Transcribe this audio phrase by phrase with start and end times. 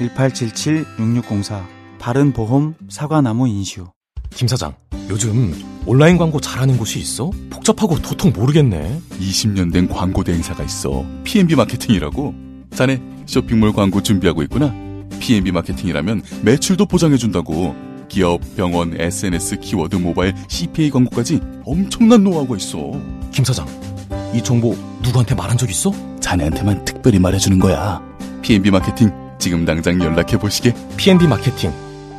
[0.00, 1.64] 1877-6604
[1.98, 3.86] 바른보험 사과나무 인슈
[4.30, 4.74] 김 사장,
[5.08, 5.54] 요즘
[5.86, 7.30] 온라인 광고 잘하는 곳이 있어?
[7.48, 9.00] 복잡하고 도통 모르겠네.
[9.18, 11.04] 20년 된 광고 대행사가 있어.
[11.24, 12.34] PNB 마케팅이라고.
[12.74, 14.74] 자네 쇼핑몰 광고 준비하고 있구나.
[15.20, 17.74] PNB 마케팅이라면 매출도 보장해준다고.
[18.08, 22.92] 기업, 병원, SNS, 키워드, 모바일, CPA 광고까지 엄청난 노하우가 있어.
[23.32, 23.66] 김 사장,
[24.34, 25.92] 이 정보 누구한테 말한 적 있어?
[26.20, 28.02] 자네한테만 특별히 말해주는 거야.
[28.42, 30.74] PNB 마케팅 지금 당장 연락해 보시게.
[30.96, 31.72] PNB 마케팅.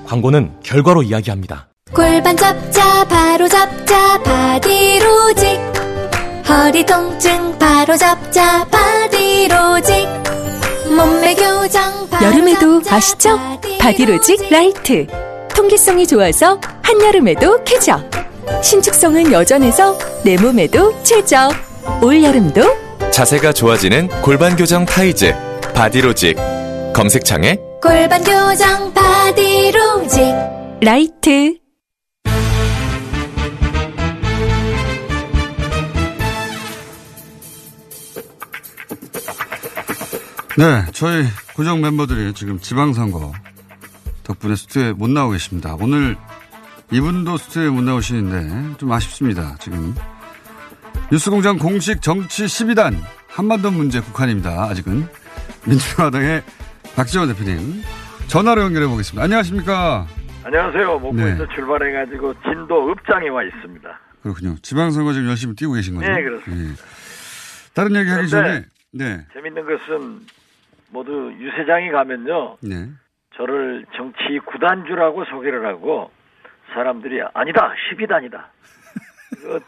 [0.06, 1.68] 광고는 결과로 이야기합니다.
[1.94, 5.60] 골반 잡자 바로 잡자 바디로직
[6.48, 10.08] 허리 통증 바로 잡자 바디로직
[10.96, 13.40] 몸매 교정 바로 여름에도 잡자, 아시죠?
[13.80, 15.08] 바디로직 라이트
[15.56, 18.02] 통기성이 좋아서 한여름에도 쾌적
[18.62, 21.52] 신축성은 여전해서 내 몸에도 최적
[22.02, 22.62] 올여름도
[23.12, 25.34] 자세가 좋아지는 골반 교정 타이즈
[25.78, 26.36] 바디로직
[26.96, 30.24] 검색창에 골반 교정 바디로직
[30.82, 31.60] 라이트
[40.58, 43.32] 네, 저희 고정 멤버들이 지금 지방선거
[44.24, 45.78] 덕분에 스튜디오에 못 나오고 계십니다.
[45.80, 46.18] 오늘
[46.92, 49.56] 이분도 스튜디오에 못 나오시는데 좀 아쉽습니다.
[49.60, 49.94] 지금
[51.12, 54.64] 뉴스공장 공식 정치 12단 한반도 문제 국한입니다.
[54.64, 55.08] 아직은
[55.68, 56.42] 민주화당의
[56.96, 57.84] 박지원 대표님
[58.28, 59.24] 전화로 연결해 보겠습니다.
[59.24, 60.08] 안녕하십니까?
[60.44, 61.00] 안녕하세요.
[61.00, 61.56] 목포에서 네.
[61.56, 64.00] 출발해가지고 진도 읍장에 와 있습니다.
[64.24, 64.56] 그렇군요.
[64.62, 66.10] 지방선거 지금 열심히 뛰고 계신 거죠?
[66.10, 66.72] 네, 그렇습니다.
[66.72, 66.76] 예.
[67.74, 70.22] 다른 얘기 하기 전에 네, 재밌는 것은
[70.92, 72.58] 모두 유세장에 가면요.
[72.62, 72.90] 네.
[73.36, 76.12] 저를 정치 구단주라고 소개를 하고
[76.74, 78.46] 사람들이 아니다 12단이다.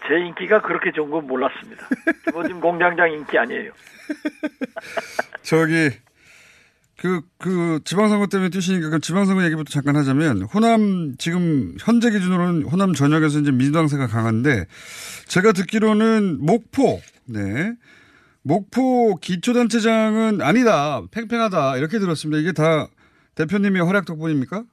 [0.07, 1.85] 제 인기가 그렇게 좋은 건 몰랐습니다.
[2.33, 3.71] 뭐 지금 공장장 인기 아니에요.
[5.41, 5.89] 저기
[6.99, 12.91] 그, 그, 지방선거 때문에 뛰시니까 그 지방선거 얘기부터 잠깐 하자면, 호남, 지금, 현재 기준으로는 호남
[12.91, 14.65] 전역에서 이제 민주당세가 강한데,
[15.27, 17.73] 제가 듣기로는 목포, 네.
[18.43, 22.41] 목포 기초단체장은 아니다, 팽팽하다, 이렇게 들었습니다.
[22.41, 22.87] 이게 다
[23.35, 24.63] 대표님의 활약 덕분입니까?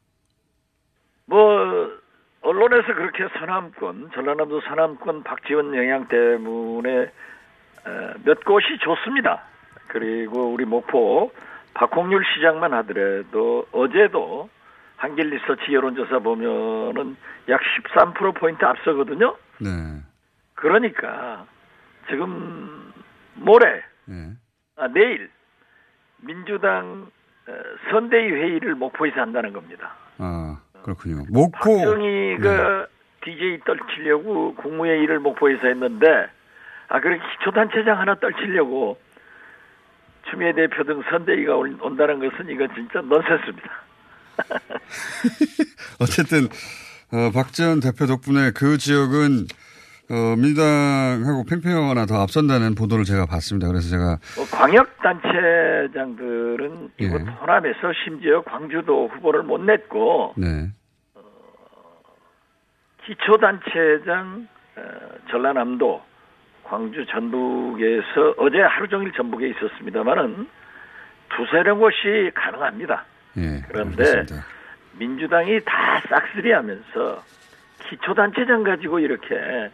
[1.26, 1.38] 뭐
[2.42, 7.02] 언론에서 그렇게 서남권 전라남도 서남권 박지원 영향 때문에
[7.84, 9.42] 어, 몇 곳이 좋습니다.
[9.96, 11.32] 그리고 우리 목포
[11.72, 14.50] 박홍률 시장만 하더라도 어제도
[14.96, 17.16] 한길 리서치 여론조사 보면은
[17.48, 17.60] 약
[17.94, 19.36] 13% 포인트 앞서거든요.
[19.58, 19.70] 네.
[20.54, 21.46] 그러니까
[22.10, 22.92] 지금
[23.36, 24.32] 모레 네.
[24.76, 25.30] 아, 내일
[26.18, 27.06] 민주당
[27.48, 27.52] 어,
[27.90, 29.94] 선대위 회의를 목포에서 한다는 겁니다.
[30.18, 31.24] 아, 그렇군요.
[31.30, 31.58] 목포.
[31.58, 32.86] 박정희 그
[33.24, 36.26] DJ 떨치려고 국무회의를 목포에서 했는데
[36.88, 38.98] 아 그렇게 기초단체장 하나 떨치려고
[40.30, 43.70] 추미애 대표 등 선대위가 올- 온다는 것은 이거 진짜 넌센스입니다.
[46.00, 46.48] 어쨌든,
[47.12, 49.46] 어, 박지원 대표 덕분에 그 지역은,
[50.10, 53.66] 어, 민주당하고 팽팽하거나 더 앞선다는 보도를 제가 봤습니다.
[53.68, 57.24] 그래서 제가, 뭐 광역 단체장들은 이곳 예.
[57.24, 60.68] 호남에서 심지어 광주도 후보를 못 냈고 네.
[63.06, 64.80] 기초단체장 어,
[65.30, 66.02] 전라남도
[66.68, 70.48] 광주 전북에서 어제 하루 종일 전북에 있었습니다만은
[71.28, 73.04] 두세 령 곳이 가능합니다.
[73.36, 73.62] 예.
[73.68, 74.46] 그런데 알겠습니다.
[74.98, 77.22] 민주당이 다 싹쓸이하면서
[77.88, 79.70] 기초단체장 가지고 이렇게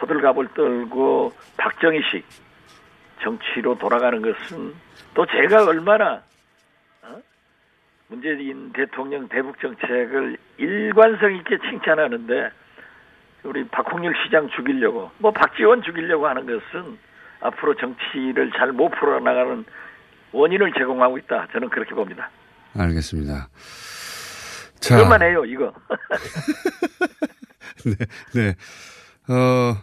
[0.00, 2.24] 호들갑을 떨고 박정희식
[3.22, 4.74] 정치로 돌아가는 것은
[5.14, 6.22] 또 제가 얼마나
[7.02, 7.20] 어?
[8.08, 12.50] 문재인 대통령 대북 정책을 일관성 있게 칭찬하는데
[13.46, 16.98] 우리 박홍일 시장 죽이려고 뭐 박지원 죽이려고 하는 것은
[17.40, 19.64] 앞으로 정치를 잘 못 풀어나가는
[20.32, 21.48] 원인을 제공하고 있다.
[21.52, 22.30] 저는 그렇게 봅니다.
[22.74, 23.48] 알겠습니다.
[24.80, 24.96] 자.
[24.96, 25.72] 그것만 해요, 이거.
[27.84, 27.94] 네,
[28.34, 29.32] 네.
[29.32, 29.76] 어,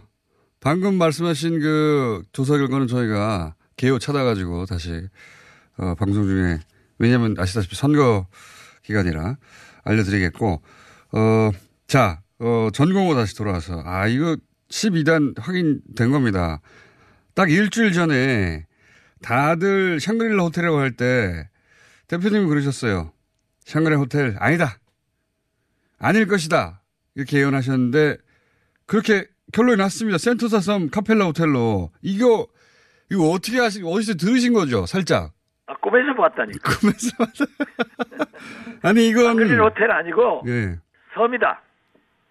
[0.60, 5.08] 방금 말씀하신 그 조사 결과는 저희가 개요 찾아가지고 다시,
[5.78, 6.58] 어, 방송 중에,
[6.98, 8.26] 왜냐면 아시다시피 선거
[8.82, 9.36] 기간이라
[9.84, 10.62] 알려드리겠고,
[11.12, 11.50] 어,
[11.86, 14.36] 자, 어, 전공호 다시 돌아와서, 아, 이거
[14.68, 16.60] 12단 확인된 겁니다.
[17.34, 18.66] 딱 일주일 전에
[19.22, 21.48] 다들 샹그릴라 호텔이라고 할 때
[22.08, 23.12] 대표님이 그러셨어요.
[23.60, 24.78] 샹그레 호텔 아니다.
[25.98, 26.82] 아닐 것이다.
[27.14, 28.18] 이렇게 예언하셨는데
[28.86, 30.18] 그렇게 결론이 났습니다.
[30.18, 31.90] 센토사 섬 카펠라 호텔로.
[32.02, 32.46] 이거
[33.10, 34.86] 이거 어떻게 하시 어디서 들으신 거죠?
[34.86, 35.32] 살짝.
[35.66, 36.70] 아, 꿈에서 봤다니까.
[36.78, 37.10] 꿈에서
[38.82, 40.76] 아니 이건 샹그리 호텔 아니고 예.
[41.14, 41.62] 섬이다.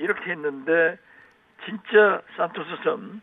[0.04, 0.98] 이렇게 했는데
[1.66, 3.22] 진짜 산토스 섬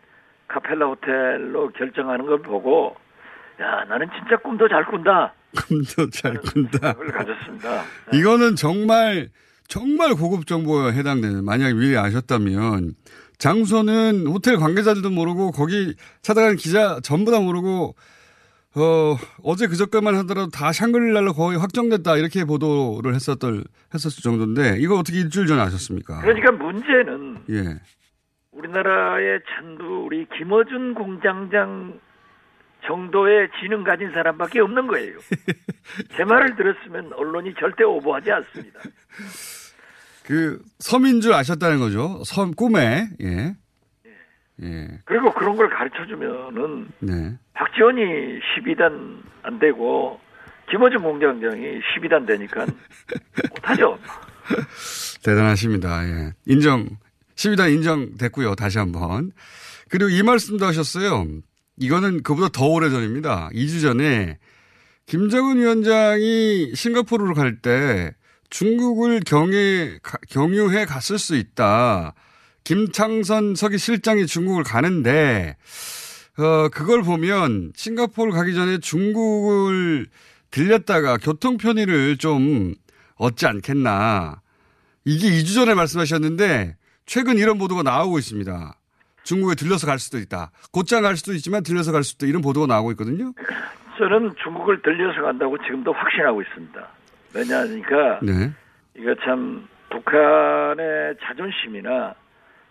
[0.48, 2.96] 카펠라 호텔로 결정하는 걸 보고
[3.60, 5.34] 야 나는 진짜 꿈도 잘 꾼다.
[5.68, 6.94] 꿈도 잘 꾼다.
[6.94, 7.82] 그걸 가졌습니다.
[8.14, 9.28] 이거는 정말
[9.68, 12.94] 정말 고급 정보에 해당되는 만약에 미리 아셨다면
[13.38, 17.94] 장소는 호텔 관계자들도 모르고 거기 찾아가는 기자 전부 다 모르고
[18.76, 25.18] 어 어제 그저께만 하더라도 다 샹글릴라로 거의 확정됐다 이렇게 보도를 했었던 했었을 정도인데 이거 어떻게
[25.18, 26.20] 일주일 전에 아셨습니까?
[26.20, 27.80] 그러니까 문제는 예.
[28.52, 31.98] 우리나라의 전부 우리 김어준 공장장
[32.86, 35.18] 정도의 지능 가진 사람밖에 없는 거예요.
[36.16, 38.80] 제 말을 들었으면 언론이 절대 오버하지 않습니다.
[40.24, 42.22] 그 섬인 줄 아셨다는 거죠.
[42.24, 43.54] 섬 꿈에 예.
[44.62, 44.88] 예.
[45.04, 47.36] 그리고 그런 걸 가르쳐 주면은 네.
[47.54, 48.00] 박지원이
[48.40, 50.20] 12단 안 되고
[50.70, 52.66] 김어준 공장장이 12단 되니까
[53.50, 53.98] 못하죠.
[55.24, 56.04] 대단하십니다.
[56.06, 56.32] 예.
[56.46, 56.86] 인정,
[57.36, 58.54] 12단 인정됐고요.
[58.54, 59.32] 다시 한번.
[59.88, 61.26] 그리고 이 말씀도 하셨어요.
[61.78, 63.48] 이거는 그보다 더 오래 전입니다.
[63.52, 64.38] 2주 전에
[65.06, 68.12] 김정은 위원장이 싱가포르로 갈 때
[68.50, 69.20] 중국을
[70.28, 72.14] 경유해 갔을 수 있다.
[72.70, 75.56] 김창선 서기 실장이 중국을 가는데,
[76.38, 80.06] 어, 그걸 보면 싱가포르 가기 전에 중국을
[80.52, 82.74] 들렸다가 교통 편의를 좀
[83.16, 84.40] 얻지 않겠나.
[85.04, 86.76] 이게 2주 전에 말씀하셨는데
[87.06, 88.76] 최근 이런 보도가 나오고 있습니다.
[89.24, 90.52] 중국에 들려서 갈 수도 있다.
[90.70, 92.30] 곧장 갈 수도 있지만 들려서 갈 수도 있다.
[92.30, 93.32] 이런 보도가 나오고 있거든요.
[93.98, 96.88] 저는 중국을 들려서 간다고 지금도 확신하고 있습니다.
[97.34, 98.52] 왜냐하니까 네.
[98.96, 102.14] 이거 참 북한의 자존심이나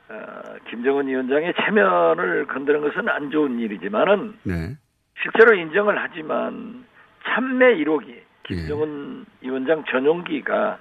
[0.10, 4.76] 어, 김정은 위원장의 체면을 건드는 것은 안 좋은 일이지만은 네.
[5.22, 6.86] 실제로 인정을 하지만
[7.26, 8.24] 참내 1호기 예.
[8.44, 10.78] 김정은 위원장 전용기가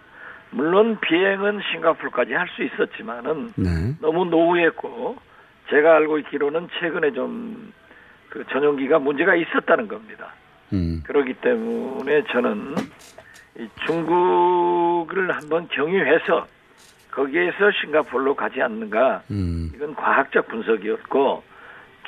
[0.51, 3.95] 물론 비행은 싱가포르까지 할 수 있었지만은 네.
[4.01, 5.17] 너무 노후했고
[5.69, 7.73] 제가 알고 있기로는 최근에 좀
[8.29, 10.33] 그 전용기가 문제가 있었다는 겁니다.
[10.73, 11.03] 음.
[11.07, 12.75] 그렇기 때문에 저는
[13.59, 16.47] 이 중국을 한번 경유해서
[17.11, 19.71] 거기에서 싱가포르로 가지 않는가 음.
[19.75, 21.43] 이건 과학적 분석이었고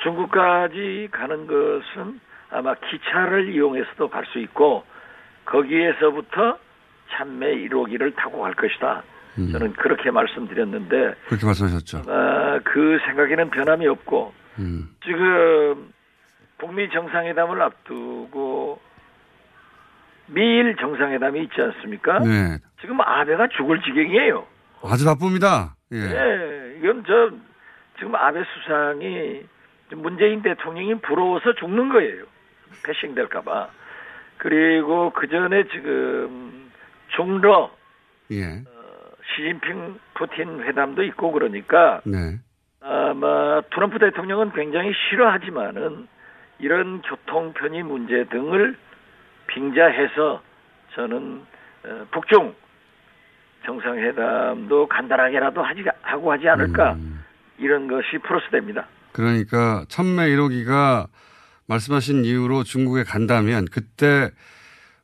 [0.03, 2.19] 중국까지 가는 것은
[2.49, 4.83] 아마 기차를 이용해서도 갈 수 있고
[5.45, 6.57] 거기에서부터
[7.11, 9.03] 참매 1호기를 타고 갈 것이다.
[9.37, 9.51] 음.
[9.51, 12.03] 저는 그렇게 말씀드렸는데 그렇게 말씀하셨죠.
[12.07, 14.89] 아, 그 생각에는 변함이 없고 음.
[15.03, 15.91] 지금
[16.57, 18.79] 북미 정상회담을 앞두고
[20.27, 22.19] 미일 정상회담이 있지 않습니까?
[22.19, 22.57] 네.
[22.79, 24.45] 지금 아베가 죽을 지경이에요.
[24.83, 25.75] 아주 바쁩니다.
[25.91, 25.97] 예.
[25.97, 27.31] 예, 이건 저
[27.97, 29.43] 지금 아베 수상이
[29.95, 32.23] 문재인 대통령이 부러워서 죽는 거예요.
[32.85, 33.69] 패싱 될까봐.
[34.37, 36.71] 그리고 그 전에 지금
[37.15, 37.71] 중러
[38.31, 38.63] 예.
[39.35, 42.39] 시진핑 푸틴 회담도 있고 그러니까 네.
[42.81, 46.07] 아마 트럼프 대통령은 굉장히 싫어하지만은
[46.59, 48.77] 이런 교통 편의 문제 등을
[49.47, 50.41] 빙자해서
[50.95, 51.45] 저는
[51.85, 52.55] 어, 북중
[53.65, 57.23] 정상회담도 간단하게라도 하지 하고 하지 않을까 음.
[57.57, 58.87] 이런 것이 플러스 됩니다.
[59.11, 61.07] 그러니까 천매 1호기가
[61.67, 64.31] 말씀하신 이유로 중국에 간다면 그때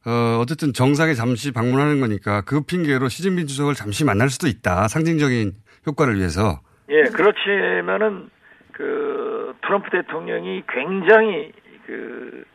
[0.06, 4.88] 어, 어쨌든 정상에 잠시 방문하는 거니까 그 핑계로 시진핑 주석을 잠시 만날 수도 있다.
[4.88, 5.52] 상징적인
[5.86, 6.62] 효과를 위해서.
[6.90, 8.30] 예, 그렇지만은
[8.72, 11.52] 그 트럼프 대통령이 굉장히
[11.86, 12.46] 그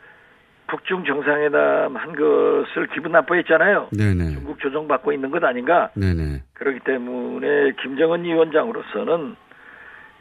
[0.69, 3.89] 북중 정상회담 한 것을 기분 나빠했잖아요.
[3.93, 4.33] 네네.
[4.33, 5.91] 중국 조정받고 있는 것 아닌가?
[5.95, 6.43] 네네.
[6.55, 9.37] 그렇기 때문에 김정은 위원장으로서는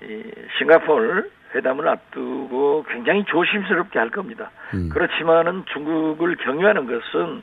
[0.04, 0.24] 이
[0.58, 1.24] 싱가포르
[1.56, 4.52] 회담을 앞두고 굉장히 조심스럽게 할 겁니다.
[4.74, 4.90] 음.
[4.90, 7.42] 그렇지만은 중국을 경유하는 것은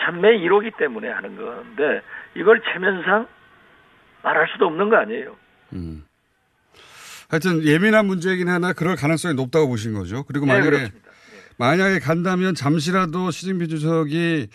[0.00, 2.02] 참매 1호기 때문에 하는 건데
[2.34, 3.26] 이걸 체면상
[4.22, 5.36] 말할 수도 없는 거 아니에요.
[5.72, 6.04] 음.
[7.30, 10.24] 하여튼 예민한 문제이긴 하나 그럴 가능성이 높다고 보신 거죠.
[10.24, 11.07] 그리고 네, 만약에 그렇습니다.
[11.58, 14.48] 만약에 간다면 잠시라도 시진핑 주석이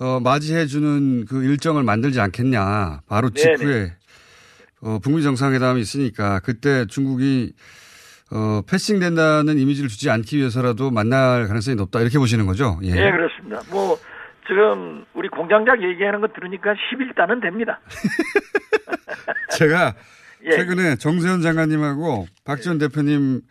[0.00, 3.02] 어, 맞이해주는 그 일정을 만들지 않겠냐.
[3.06, 3.30] 바로.
[3.30, 3.92] 직후에
[4.80, 7.52] 어, 북미 정상회담이 있으니까 그때 중국이
[8.32, 12.80] 어, 패싱된다는 이미지를 주지 않기 위해서라도 만날 가능성이 높다 이렇게 보시는 거죠.
[12.82, 12.94] 예.
[12.94, 13.60] 네, 그렇습니다.
[13.70, 13.98] 뭐
[14.48, 17.78] 지금 우리 공장장 얘기하는 거 들으니까 10일단은 됩니다.
[19.56, 19.94] 제가
[20.46, 20.50] 예.
[20.50, 23.42] 최근에 정세현 장관님하고 박지원 대표님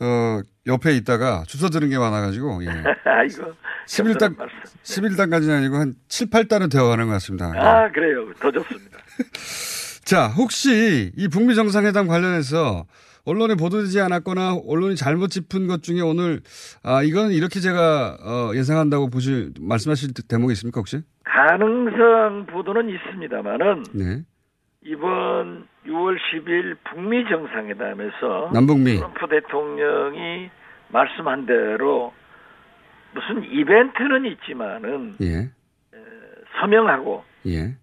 [0.00, 2.68] 어, 옆에 있다가 주워 들은 게 많아가지고, 예.
[3.04, 3.52] 아이고.
[3.86, 4.56] 11단, 말씀.
[4.82, 7.52] 11단까지는 아니고 한 7, 8단은 되어가는 것 같습니다.
[7.54, 7.58] 예.
[7.58, 8.32] 아, 그래요.
[8.40, 8.98] 더 좋습니다.
[10.04, 12.86] 자, 혹시 이 북미 정상회담 관련해서
[13.24, 16.40] 언론에 보도되지 않았거나 언론이 잘못 짚은 것 중에 오늘
[16.84, 21.02] 아 이건 이렇게 제가 어, 예상한다고 보실 말씀하실 대목이 있습니까 혹시?
[21.24, 24.22] 가능성 보도는 있습니다만은 네.
[24.90, 28.96] 이번 6월 10일 북미 정상회담에서 남북미.
[28.96, 30.48] 트럼프 대통령이
[30.88, 32.12] 말씀한 대로
[33.12, 35.50] 무슨 이벤트는 있지만은 예.
[36.60, 37.74] 서명하고 예.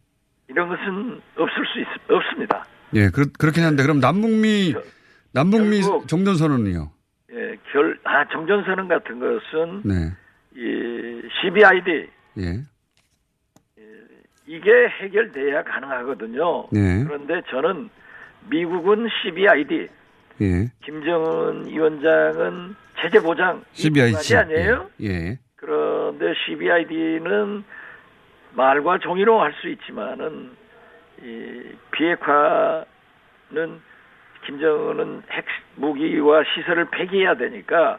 [0.47, 2.65] 이런 것은 없을 수 있, 없습니다.
[2.95, 3.09] 예.
[3.09, 4.73] 그렇, 그렇긴 한데 그럼 남북미
[5.33, 6.91] 남북미 결국- 종전선언이요.
[7.33, 10.11] 예, 결, 아, 정전 선언 같은 것은 네.
[10.55, 12.07] 이 CBID
[12.37, 12.61] 예.
[14.53, 16.67] 이게 해결돼야 가능하거든요.
[16.71, 17.03] 네.
[17.05, 17.89] 그런데 저는
[18.51, 19.87] 미국은 CBID,
[20.41, 20.67] 예.
[20.85, 24.89] 김정은 위원장은 체제 보장 CBIC 이 아니에요?
[25.01, 25.07] 예.
[25.09, 25.39] 예.
[25.55, 27.63] 그런데 CBID는
[28.53, 30.51] 말과 종이로 할 수 있지만은
[31.23, 32.85] 이 비핵화는
[34.45, 35.45] 김정은은 핵
[35.77, 37.97] 무기와 시설을 폐기해야 되니까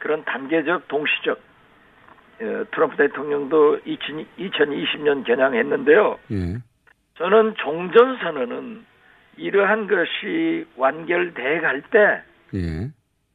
[0.00, 1.42] 그런 단계적 동시적 어,
[2.72, 6.18] 트럼프 대통령도 2020년 겨냥했는데요.
[6.32, 6.56] 예.
[7.16, 8.84] 저는 종전 선언은
[9.36, 12.22] 이러한 것이 완결돼 갈때
[12.54, 12.90] 예.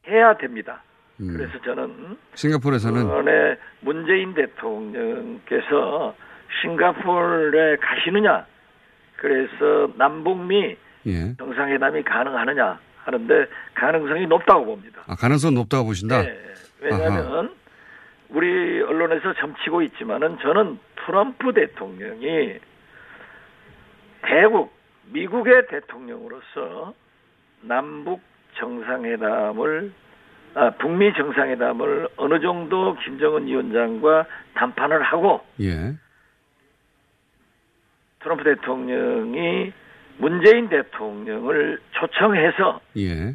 [0.08, 0.82] 해야 됩니다.
[1.20, 1.34] 음.
[1.36, 6.14] 그래서 저는 싱가포르에서는 이번에 문재인 대통령께서
[6.62, 8.46] 싱가포르에 가시느냐,
[9.16, 10.76] 그래서 남북미
[11.06, 11.36] 예.
[11.36, 15.02] 정상회담이 가능하느냐 하는데 가능성이 높다고 봅니다.
[15.06, 16.22] 아, 가능성 높다고 보신다.
[16.22, 16.38] 네,
[16.80, 17.54] 왜냐하면
[18.30, 22.58] 우리 언론에서 점치고 있지만은 저는 트럼프 대통령이
[24.22, 24.72] 대국
[25.12, 26.94] 미국의 대통령으로서
[27.62, 28.20] 남북
[28.54, 29.92] 정상회담을
[30.54, 35.94] 아, 북미 정상회담을 어느 정도 김정은 위원장과 담판을 하고 예.
[38.20, 39.72] 트럼프 대통령이
[40.18, 43.34] 문재인 대통령을 초청해서 예.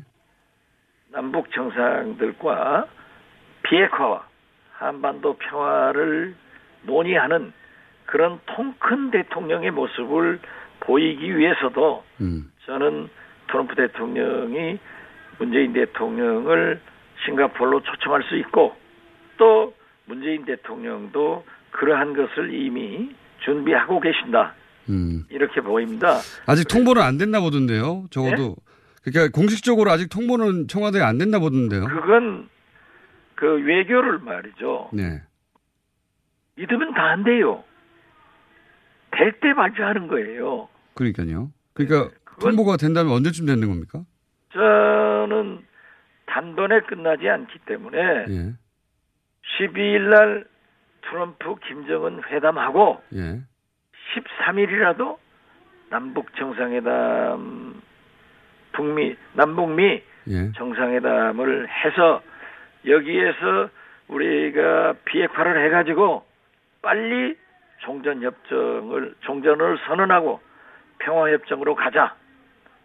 [1.11, 2.87] 남북 정상들과
[3.63, 4.27] 비핵화와
[4.77, 6.36] 한반도 평화를
[6.84, 7.53] 논의하는
[8.05, 10.39] 그런 통큰 대통령의 모습을
[10.82, 12.51] 보이기 위해서도 음.
[12.65, 13.10] 저는
[13.48, 14.77] 트럼프 대통령이
[15.39, 16.79] 문재인 대통령을
[17.25, 18.75] 싱가포르로 초청할 수 있고
[19.38, 19.74] 또
[20.05, 23.10] 문재인 대통령도 그러한 것을 이미
[23.44, 24.53] 준비하고 계신다.
[24.89, 25.24] 음.
[25.29, 26.20] 이렇게 보입니다.
[26.46, 28.05] 아직 통보는 안 됐나 보던데요.
[28.12, 28.55] 적어도
[29.03, 31.86] 그러니까 공식적으로 아직 통보는 청와대에 안 됐나 보던데요.
[31.86, 32.48] 그건
[33.36, 34.89] 그 외교를 말이죠.
[34.94, 35.22] 네.
[36.56, 37.63] 믿으면 다 안 돼요.
[39.12, 40.68] 될 때 발표하는 거예요.
[40.96, 41.50] 그러니까요.
[41.74, 44.04] 그러니까 그건- 통보가 된다면 언제쯤 되는 겁니까?
[44.54, 45.65] 저는
[46.25, 47.98] 단번에 끝나지 않기 때문에
[48.30, 48.54] 예.
[49.58, 50.46] 12일 날
[51.01, 53.42] 트럼프 김정은 회담하고 예.
[54.15, 55.18] 13일이라도
[55.89, 57.82] 남북 정상회담
[58.74, 60.51] 북미 남북미 예.
[60.54, 62.22] 정상회담을 해서
[62.88, 63.70] 여기에서
[64.08, 66.25] 우리가 비핵화를 해가지고
[66.82, 67.36] 빨리
[67.80, 70.39] 종전 협정을 종전을 선언하고
[71.00, 72.15] 평화 협정으로 가자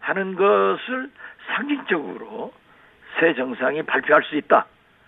[0.01, 1.11] 하는 것을
[1.55, 2.53] 상징적으로
[3.19, 4.67] 새 정상이 발표할 수 있다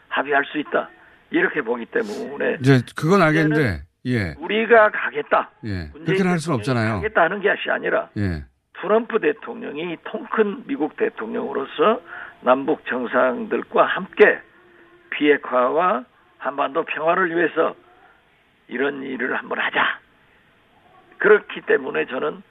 [0.09, 0.89] 합의할 수 있다
[1.31, 4.35] 이렇게 보기 때문에 이제 그건 알겠는데 예.
[4.39, 5.89] 우리가 가겠다 예.
[5.93, 6.97] 그렇게는 할 수는 없잖아요.
[6.97, 8.45] 가겠다 하는 것이 아니라 예.
[8.81, 12.01] 트럼프 대통령이 통큰 미국 대통령으로서
[12.41, 14.41] 남북 정상들과 함께
[15.17, 16.05] 비핵화와
[16.39, 17.75] 한반도 평화를 위해서
[18.69, 20.01] 이런 일을 한번 하자.
[21.19, 22.43] 그렇기 때문에 저는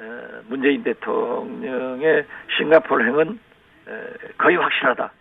[0.00, 3.38] 어, 문재인 대통령의 싱가포르 행은
[3.86, 4.06] 어,
[4.38, 5.12] 거의 확실하다.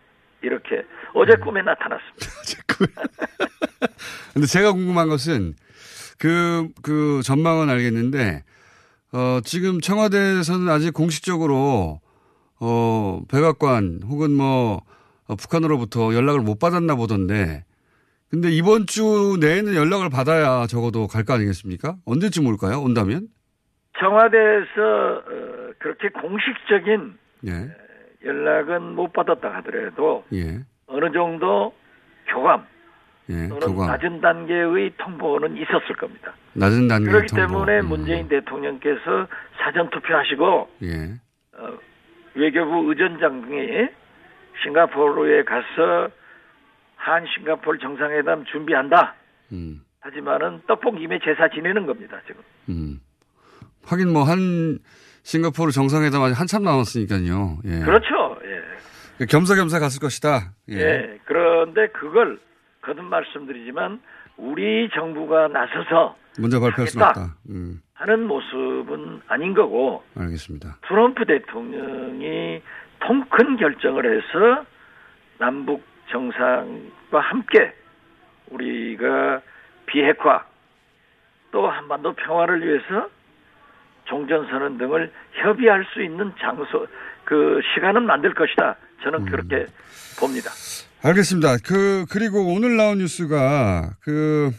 [0.41, 1.39] 이렇게 어제 음.
[1.41, 2.25] 꿈에 나타났습니다.
[4.33, 5.53] 근데 제가 궁금한 것은
[6.17, 8.43] 그, 그 전망은 알겠는데,
[9.13, 12.01] 어, 지금 청와대에서는 아직 공식적으로,
[12.59, 14.81] 어, 백악관 혹은 뭐, 어,
[15.35, 17.63] 북한으로부터 연락을 못 받았나 보던데,
[18.29, 21.95] 근데 이번 주 내에는 연락을 받아야 적어도 갈 거 아니겠습니까?
[22.05, 22.79] 언제쯤 올까요?
[22.81, 23.27] 온다면?
[23.99, 27.17] 청와대에서 어, 그렇게 공식적인
[27.47, 27.51] 예,
[28.25, 31.73] 연락은 못 받았다 하더라도 예, 어느 정도
[32.27, 32.65] 교감
[33.29, 33.87] 예, 또는 교감.
[33.87, 36.33] 낮은 단계의 통보는 있었을 겁니다.
[36.53, 37.41] 낮은 단계 그렇기 통보.
[37.65, 39.27] 때문에 음, 문재인 대통령께서
[39.61, 41.19] 사전 투표하시고 예,
[41.57, 41.77] 어,
[42.35, 43.87] 외교부 의전장이
[44.63, 46.09] 싱가포르에 가서
[46.95, 49.15] 한 싱가포르 정상회담 준비한다.
[49.51, 52.41] 음, 하지만은 떡볶이 김에 제사 지내는 겁니다 지금.
[52.69, 52.99] 음.
[53.85, 54.79] 하긴 뭐 한
[55.23, 57.57] 싱가포르 정상회담 아직 한참 남았으니까요.
[57.65, 57.79] 예.
[57.79, 58.37] 그렇죠.
[59.19, 59.25] 예.
[59.25, 60.51] 겸사겸사 갔을 것이다.
[60.69, 60.75] 예.
[60.75, 61.19] 예.
[61.25, 62.39] 그런데 그걸
[62.81, 64.01] 거듭 말씀드리지만
[64.37, 67.21] 우리 정부가 나서서 먼저 발표할 수는 하겠다.
[67.25, 67.35] 없다.
[67.49, 70.77] 음, 하는 모습은 아닌 거고 알겠습니다.
[70.87, 72.61] 트럼프 대통령이
[73.01, 74.65] 통큰 결정을 해서
[75.37, 77.73] 남북 정상과 함께
[78.49, 79.41] 우리가
[79.85, 80.45] 비핵화
[81.51, 83.09] 또 한반도 평화를 위해서
[84.05, 86.87] 종전선언 등을 협의할 수 있는 장소
[87.25, 88.75] 그 시간은 만들 것이다.
[89.03, 89.65] 저는 그렇게
[90.19, 90.51] 봅니다.
[91.03, 91.57] 알겠습니다.
[91.65, 94.51] 그 그리고 오늘 나온 뉴스가 그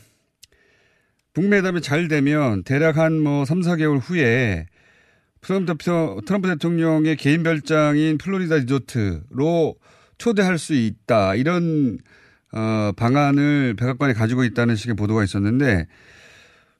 [1.35, 4.67] 북미회담이 잘 되면 대략 한 뭐 3, 4개월 후에
[5.43, 9.75] 트럼프, 대표- 트럼프 대통령의 개인 별장인 플로리다 리조트로
[10.19, 11.35] 초대할 수 있다.
[11.35, 11.99] 이런
[12.53, 15.87] 어, 방안을 백악관이 가지고 있다는 식의 보도가 있었는데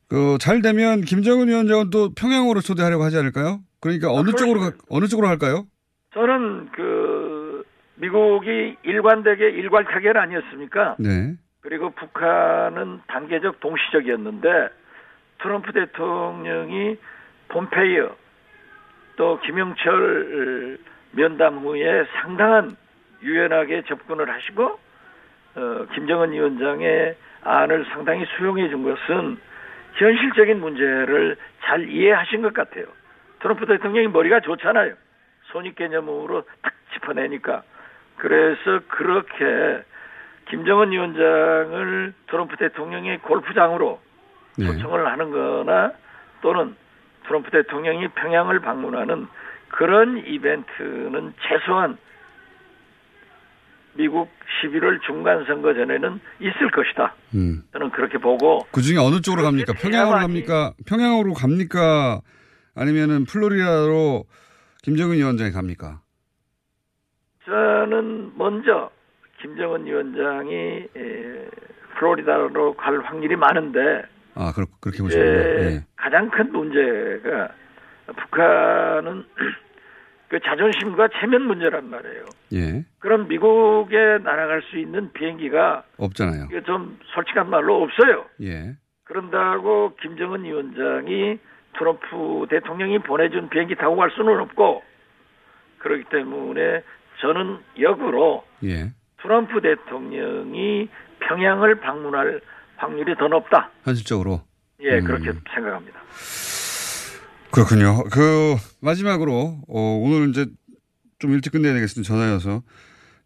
[0.09, 3.61] 그 잘 되면 김정은 위원장은 또 평양으로 초대하려고 하지 않을까요?
[3.81, 5.67] 그러니까 어느 쪽으로 가- 어느 쪽으로 할까요?
[6.15, 7.63] 저는 그
[7.95, 10.97] 미국이 일관되게 일괄 타결 아니었습니까?
[10.99, 11.35] 네.
[11.61, 14.49] 그리고 북한은 단계적 동시적이었는데
[15.41, 16.97] 트럼프 대통령이
[17.49, 18.17] 폼페이어
[19.21, 20.79] 또 김영철
[21.11, 22.75] 면담 후에 상당한
[23.23, 24.79] 유연하게 접근을 하시고
[25.57, 29.39] 어, 김정은 위원장의 안을 상당히 수용해 준 것은
[29.97, 32.87] 현실적인 문제를 잘 이해하신 것 같아요.
[33.41, 34.95] 트럼프 대통령이 머리가 좋잖아요.
[35.53, 37.63] 손익 개념으로 딱 짚어내니까.
[38.17, 39.85] 그래서 그렇게
[40.49, 44.01] 김정은 위원장을 트럼프 대통령의 골프장으로
[44.57, 44.65] 네.
[44.65, 45.93] 초청을 하는 거나
[46.41, 46.75] 또는
[47.31, 49.29] 트럼프 대통령이 평양을 방문하는
[49.69, 51.97] 그런 이벤트는 최소한
[53.95, 54.29] 미국
[54.63, 57.15] 11월 중간 선거 전에는 있을 것이다.
[57.35, 57.63] 음.
[57.73, 59.75] 저는 그렇게 보고 그 중에 어느 쪽으로 갑니까?
[59.75, 60.75] 평양으로 갑니까?
[60.89, 62.21] 평양으로 갑니까?
[62.75, 64.25] 아니면은 플로리다로
[64.83, 66.01] 김정은 위원장이 갑니까?
[67.45, 68.91] 저는 먼저
[69.41, 70.55] 김정은 위원장이
[70.97, 71.49] 에,
[71.97, 74.03] 플로리다로 갈 확률이 많은데
[74.35, 75.71] 아, 그렇, 그렇게 예, 보시는군요.
[75.71, 75.85] 예.
[75.97, 77.53] 가장 큰 문제가
[78.17, 79.25] 북한은
[80.29, 82.25] 그 자존심과 체면 문제란 말이에요.
[82.53, 82.85] 예.
[83.01, 86.47] 그럼 미국에 날아갈 수 있는 비행기가 없잖아요.
[86.51, 88.27] 이게 좀 솔직한 말로 없어요.
[88.43, 88.77] 예.
[89.05, 91.39] 그런다고 김정은 위원장이
[91.77, 94.83] 트럼프 대통령이 보내준 비행기 타고 갈 수는 없고
[95.79, 96.83] 그렇기 때문에
[97.21, 98.93] 저는 역으로 예.
[99.23, 102.41] 트럼프 대통령이 평양을 방문할
[102.81, 103.71] 확률이 더 높다.
[103.85, 104.43] 현실적으로.
[104.81, 105.05] 예, 음.
[105.05, 106.01] 그렇게 생각합니다.
[107.53, 108.03] 그렇군요.
[108.11, 110.47] 그, 마지막으로, 어, 오늘 이제
[111.19, 112.09] 좀 일찍 끝내야 되겠습니다.
[112.09, 112.63] 전화여서.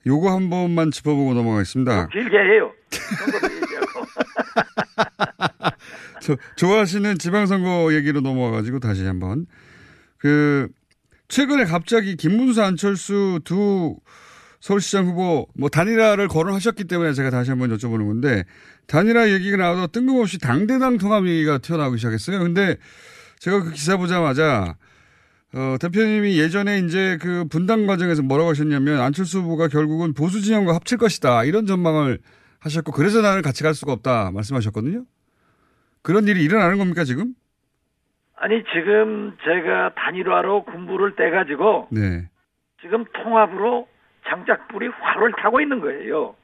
[0.07, 2.09] 요거 한 번만 짚어보고 넘어가겠습니다.
[2.09, 2.73] 길게 해요.
[6.21, 9.47] 저, 좋아하시는 지방선거 얘기로 넘어와가지고 다시 한번.
[10.19, 10.69] 그,
[11.29, 13.97] 최근에 갑자기 김문수 안철수 두
[14.65, 18.45] 서울시장 후보 뭐 단일화를 거론하셨기 때문에 제가 다시 한번 여쭤보는 건데
[18.87, 22.41] 단일화 얘기가 나와서 뜬금없이 당대당 통합 얘기가 튀어나오기 시작했어요.
[22.41, 22.77] 근데
[23.39, 24.77] 제가 그 기사 보자마자
[25.55, 30.99] 어, 대표님이 예전에 이제 그 분당 과정에서 뭐라고 하셨냐면 안철수 후보가 결국은 보수 진영과 합칠
[30.99, 31.45] 것이다.
[31.45, 32.19] 이런 전망을
[32.61, 35.05] 하셨고 그래서 나는 같이 갈 수가 없다 말씀하셨거든요.
[36.03, 37.35] 그런 일이 일어나는 겁니까 지금?
[38.37, 42.29] 아니 지금 제가 단일화로 군부를 떼 가지고 네.
[42.81, 43.87] 지금 통합으로
[44.29, 46.35] 장작불이 활을 타고 있는 거예요.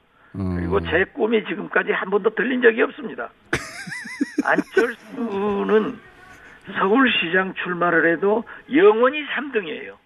[0.71, 3.31] 어, 그리고 제 꿈이 지금까지 한 번도 들린 적이 없습니다.
[4.45, 5.99] 안철수는
[6.79, 9.97] 서울시장 출마를 해도 영원히 3등이에요.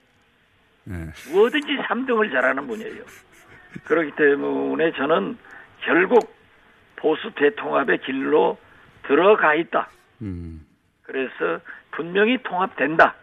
[0.85, 0.95] 네.
[1.33, 3.03] 뭐든지 3등을 잘하는 분이에요.
[3.85, 5.37] 그렇기 때문에 저는
[5.81, 6.35] 결국
[6.97, 8.59] 보수 대통합의 길로
[9.07, 9.89] 들어가 있다.
[10.23, 10.65] 음,
[11.03, 13.15] 그래서 분명히 통합된다.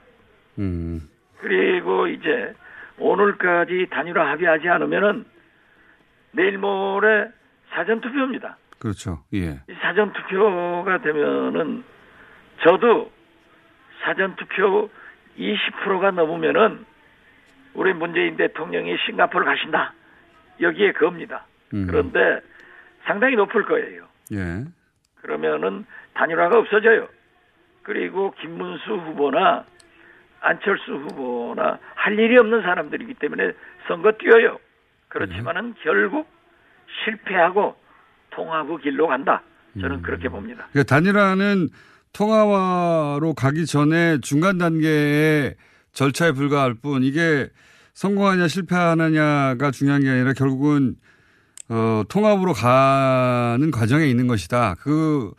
[0.59, 2.53] 음, 그리고 이제
[2.99, 5.25] 오늘까지 단일화 합의하지 않으면은
[6.31, 7.29] 내일 모레
[7.69, 8.57] 사전 투표입니다.
[8.79, 9.23] 그렇죠.
[9.33, 9.61] 예.
[9.69, 11.83] 이 사전 투표가 되면은
[12.63, 13.11] 저도
[14.01, 14.89] 사전 투표
[15.37, 16.85] 20%가 넘으면은
[17.73, 19.93] 우리 문재인 대통령이 싱가포르 가신다.
[20.59, 21.45] 여기에 겁니다.
[21.73, 21.87] 음.
[21.87, 22.41] 그런데
[23.03, 24.05] 상당히 높을 거예요.
[24.33, 24.65] 예.
[25.21, 27.07] 그러면은 단일화가 없어져요.
[27.83, 29.65] 그리고 김문수 후보나
[30.41, 33.53] 안철수 후보나 할 일이 없는 사람들이기 때문에
[33.87, 34.59] 선거 뛰어요.
[35.11, 36.27] 그렇지만은 결국
[37.03, 37.75] 실패하고
[38.31, 39.43] 통합의 길로 간다.
[39.79, 40.67] 저는 그렇게 봅니다.
[40.71, 41.69] 그러니까 단일화는
[42.13, 45.55] 통화로 가기 전에 중간 단계의
[45.93, 47.47] 절차에 불과할 뿐 이게
[47.93, 50.95] 성공하냐 실패하느냐가 중요한 게 아니라 결국은
[51.69, 54.75] 어, 통합으로 가는 과정에 있는 것이다.
[54.81, 55.31] 그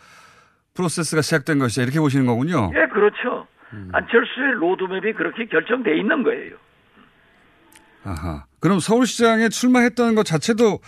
[0.74, 1.82] 프로세스가 시작된 것이다.
[1.82, 2.70] 이렇게 보시는 거군요.
[2.74, 3.46] 예, 그렇죠.
[3.92, 6.56] 안철수의 로드맵이 그렇게 결정돼 있는 거예요.
[8.04, 8.44] 아하.
[8.60, 10.80] 그럼 서울시장에 출마했다는 것 자체도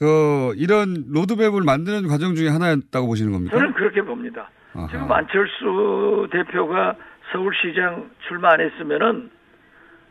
[0.00, 3.56] 어, 이런 로드맵을 만드는 과정 중에 하나였다고 보시는 겁니까?
[3.56, 4.50] 저는 그렇게 봅니다.
[4.74, 4.86] 아하.
[4.88, 6.96] 지금 안철수 대표가
[7.32, 9.30] 서울시장 출마 안 했으면은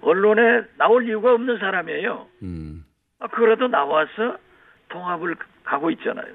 [0.02, 2.28] 언론에 나올 이유가 없는 사람이에요.
[2.44, 2.86] 음.
[3.20, 4.38] 아, 그래도 나와서
[4.90, 6.34] 통합을 가고 있잖아요.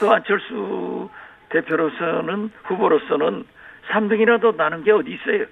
[0.00, 1.08] 또 안철수
[1.50, 3.44] 대표로서는 후보로서는
[3.90, 5.46] 3등이라도 나는 게 어디 있어요?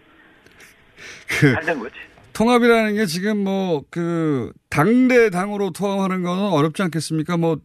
[1.40, 1.94] 그안된 거지.
[2.40, 7.36] 통합이라는 게 지금 뭐 그 당대 당으로 통합하는 거는 어렵지 않겠습니까?
[7.36, 7.56] 뭐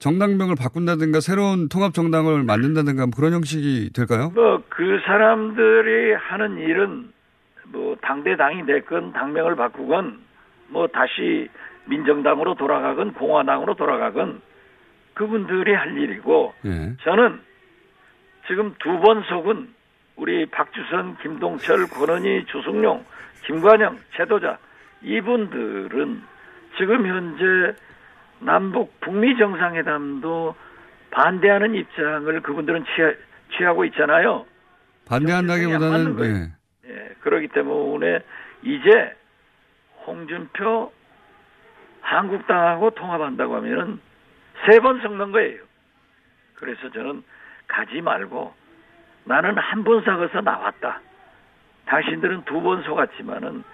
[0.00, 4.30] 정당명을 바꾼다든가 새로운 통합 정당을 만든다든가 뭐 그런 형식이 될까요?
[4.34, 7.12] 뭐 그 사람들이 하는 일은
[7.66, 10.18] 뭐 당대 당이 됐건 당명을 바꾸건
[10.68, 11.48] 뭐 다시
[11.86, 14.40] 민정당으로 돌아가건 공화당으로 돌아가건
[15.14, 16.96] 그분들이 할 일이고 예.
[17.04, 17.38] 저는
[18.48, 19.68] 지금 두 번 속은
[20.16, 23.04] 우리 박주선, 김동철, 권은희, 주승용,
[23.46, 24.58] 김관영, 최도자
[25.02, 26.22] 이분들은
[26.78, 27.76] 지금 현재
[28.40, 30.54] 남북 북미 정상회담도
[31.10, 33.12] 반대하는 입장을 그분들은 취하,
[33.56, 34.46] 취하고 있잖아요.
[35.06, 36.52] 반대한다기보다는 맞는
[36.86, 36.90] 예.
[36.90, 38.20] 예, 그렇기 때문에
[38.62, 39.14] 이제
[40.06, 40.92] 홍준표
[42.00, 44.00] 한국당하고 통합한다고 하면은
[44.66, 45.60] 세 번 섞는 거예요.
[46.54, 47.22] 그래서 저는
[47.66, 48.54] 가지 말고
[49.24, 51.00] 나는 한번 섞어서 나왔다.
[51.86, 53.64] 당신들은 두 번 속았지만은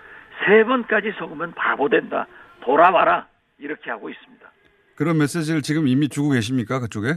[0.45, 2.27] 세 번까지 속으면 바보 된다.
[2.63, 3.27] 돌아와라.
[3.59, 4.51] 이렇게 하고 있습니다.
[4.97, 7.15] 그런 메시지를 지금 이미 주고 계십니까 그쪽에?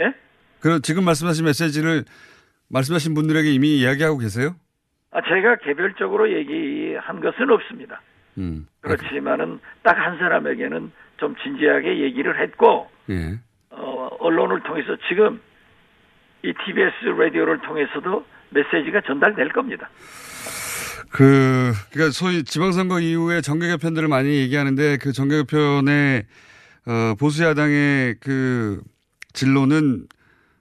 [0.00, 0.14] 예?
[0.60, 2.04] 그 지금 말씀하신 메시지를
[2.68, 4.54] 말씀하신 분들에게 이미 이야기하고 계세요?
[5.12, 8.00] 아, 제가 개별적으로 얘기한 것은 없습니다.
[8.38, 8.66] 음.
[8.80, 13.38] 그렇지만은 딱 한 사람에게는 좀 진지하게 얘기를 했고 예.
[13.70, 15.40] 어, 언론을 통해서 지금
[16.42, 19.90] 이 TBS 라디오를 통해서도 메시지가 전달될 겁니다.
[21.10, 26.24] 그, 그니까 소위 지방선거 이후에 정계 개편들을 많이 얘기하는데 그 정계 개편의,
[26.86, 28.82] 어, 보수야당의 그
[29.32, 30.06] 진로는,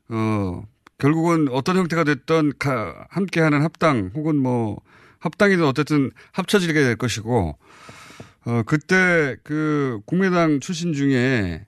[0.09, 0.63] 어,
[0.99, 4.79] 결국은 어떤 형태가 됐던 가, 함께하는 합당 혹은 뭐
[5.19, 7.57] 합당이든 어쨌든 합쳐지게 될 것이고,
[8.45, 11.65] 어, 그때 그 국민당 출신 중에,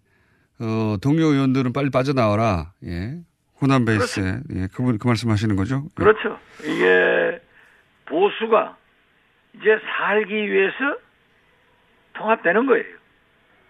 [0.59, 2.73] 어, 동료 의원들은 빨리 빠져나와라.
[2.85, 3.19] 예.
[3.65, 4.23] 호남 베이스에.
[4.55, 4.67] 예.
[4.75, 5.81] 그분, 그 말씀 하시는 거죠?
[5.83, 5.89] 예.
[5.95, 6.39] 그렇죠.
[6.63, 7.41] 이게
[8.05, 8.77] 보수가
[9.55, 10.75] 이제 살기 위해서
[12.13, 12.85] 통합되는 거예요.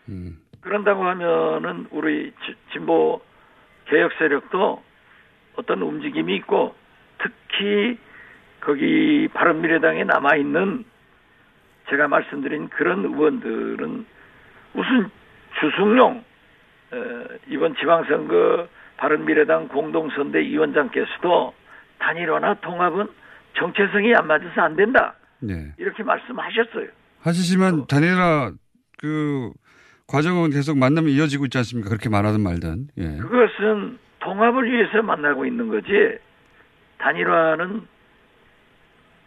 [0.10, 0.38] 음.
[0.62, 3.22] 그런다고 하면은 우리 지- 진보
[3.86, 4.84] 개혁 세력도
[5.56, 6.76] 어떤 움직임이 있고
[7.20, 7.98] 특히
[8.60, 10.84] 거기 바른미래당에 남아 있는
[11.90, 14.06] 제가 말씀드린 그런 의원들은
[14.74, 15.10] 무슨
[15.60, 16.24] 주승용
[16.92, 21.54] 어, 이번 지방선거 바른미래당 공동선대 위원장께서도
[22.00, 23.08] 단일화나 통합은
[23.58, 25.74] 정체성이 안 맞아서 안 된다 네.
[25.78, 26.88] 이렇게 말씀하셨어요.
[27.22, 28.54] 하시지만 단일화
[28.98, 29.52] 그
[30.08, 31.90] 과정은 계속 만남이 이어지고 있지 않습니까?
[31.90, 32.88] 그렇게 말하든 말든.
[32.98, 33.18] 예.
[33.18, 36.18] 그것은 통합을 위해서 만나고 있는 거지
[37.00, 37.88] 단일화는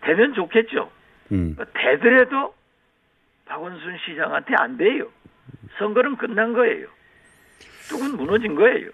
[0.02, 0.90] 되면 좋겠죠.
[1.32, 1.56] 음.
[1.74, 2.54] 되더라도
[3.46, 5.08] 박원순 시장한테 안 돼요.
[5.78, 6.86] 선거는 끝난 거예요.
[7.88, 8.90] 뚝은 무너진 거예요.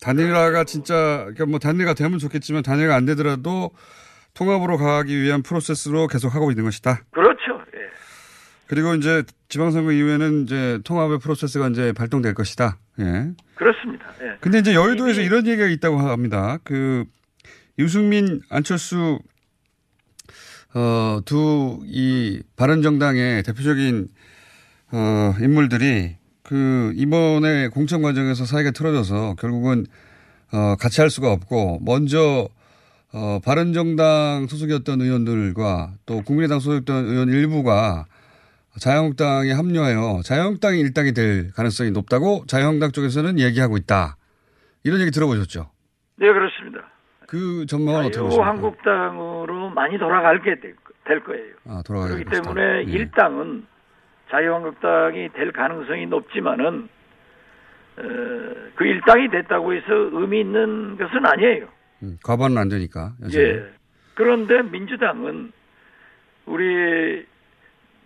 [0.00, 3.70] 단일화가 진짜 그러니까 뭐 단일화가 되면 좋겠지만 단일화가 안 되더라도
[4.34, 7.00] 통합으로 가기 위한 프로세스로 계속 하고 있는 것이다.
[7.10, 7.62] 그렇죠.
[7.74, 7.80] 예.
[8.66, 12.78] 그리고 이제 지방선거 이후에는 이제 통합의 프로세스가 이제 발동될 것이다.
[13.00, 13.30] 예.
[13.54, 14.06] 그렇습니다.
[14.22, 14.36] 예.
[14.40, 16.58] 근데 이제 여의도에서 이런 얘기가 있다고 합니다.
[16.64, 17.04] 그
[17.78, 19.18] 유승민, 안철수
[20.74, 24.08] 어, 두 이 바른정당의 대표적인
[24.92, 29.84] 어, 인물들이 그 이번에 공천 과정에서 사이가 틀어져서 결국은
[30.52, 32.48] 어, 같이 할 수가 없고 먼저
[33.12, 38.04] 어, 바른정당 소속이었던 의원들과 또 국민의당 소속이었던 의원 일부가
[38.78, 44.16] 자유한국당에 합류하여 자유한국당이 일당이 될 가능성이 높다고 자유한국당 쪽에서는 얘기하고 있다.
[44.84, 45.70] 이런 얘기 들어보셨죠?
[46.16, 46.86] 네, 그렇습니다.
[47.26, 48.44] 그 전망은 어떻게 보십니까?
[48.44, 51.54] 자유한국당으로 많이 돌아가게 될, 될 거예요.
[51.66, 52.54] 아, 돌아가게 그렇기 될 것이다.
[52.54, 52.92] 때문에 예.
[52.92, 53.66] 일당은
[54.30, 56.88] 자유한국당이 될 가능성이 높지만은
[57.98, 58.02] 어,
[58.74, 61.68] 그 일당이 됐다고 해서 의미 있는 것은 아니에요.
[62.02, 63.12] 음, 과반은 안 되니까.
[63.22, 63.44] 여전히.
[63.44, 63.64] 예.
[64.14, 65.52] 그런데 민주당은
[66.46, 67.24] 우리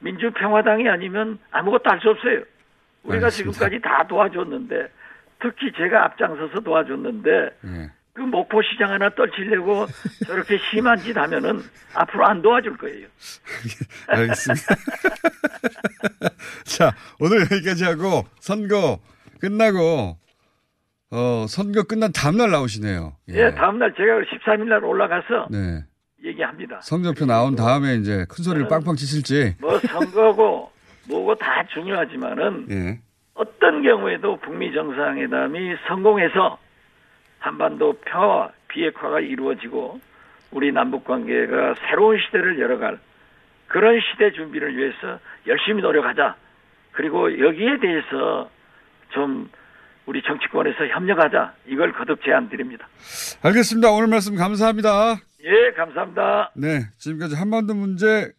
[0.01, 2.43] 민주평화당이 아니면 아무것도 할 수 없어요.
[3.03, 3.53] 우리가 알겠습니다.
[3.53, 4.89] 지금까지 다 도와줬는데
[5.41, 7.31] 특히 제가 앞장서서 도와줬는데
[7.65, 7.91] 예.
[8.13, 9.87] 그 목포시장 하나 떨치려고
[10.27, 11.63] 저렇게 심한 짓 하면은
[11.95, 13.07] 앞으로 안 도와줄 거예요.
[14.09, 14.75] 알겠습니다.
[16.65, 18.99] 자, 오늘 여기까지 하고 선거
[19.41, 20.19] 끝나고
[21.13, 23.17] 어, 선거 끝난 다음날 나오시네요.
[23.31, 25.85] 예, 다음날 제가 13일 날 올라가서 네.
[26.23, 26.81] 얘기합니다.
[26.83, 29.57] 성적표 나온 다음에 이제 큰 소리를 빵빵 치실지.
[29.61, 30.71] 뭐 선거고
[31.09, 33.01] 뭐고 다 중요하지만은 예.
[33.35, 36.59] 어떤 경우에도 북미 정상회담이 성공해서
[37.41, 40.01] 한반도 평화와 비핵화가 이루어지고
[40.53, 42.99] 우리 남북 관계가 새로운 시대를 열어갈
[43.67, 46.37] 그런 시대 준비를 위해서 열심히 노력하자.
[46.93, 48.51] 그리고 여기에 대해서
[49.11, 49.49] 좀
[50.07, 51.55] 우리 정치권에서 협력하자.
[51.67, 52.89] 이걸 거듭 제안드립니다.
[53.43, 53.91] 알겠습니다.
[53.93, 55.21] 오늘 말씀 감사합니다.
[55.45, 56.51] 예, 감사합니다.
[56.57, 56.81] 네.
[56.99, 58.33] 지금까지 한반도 문제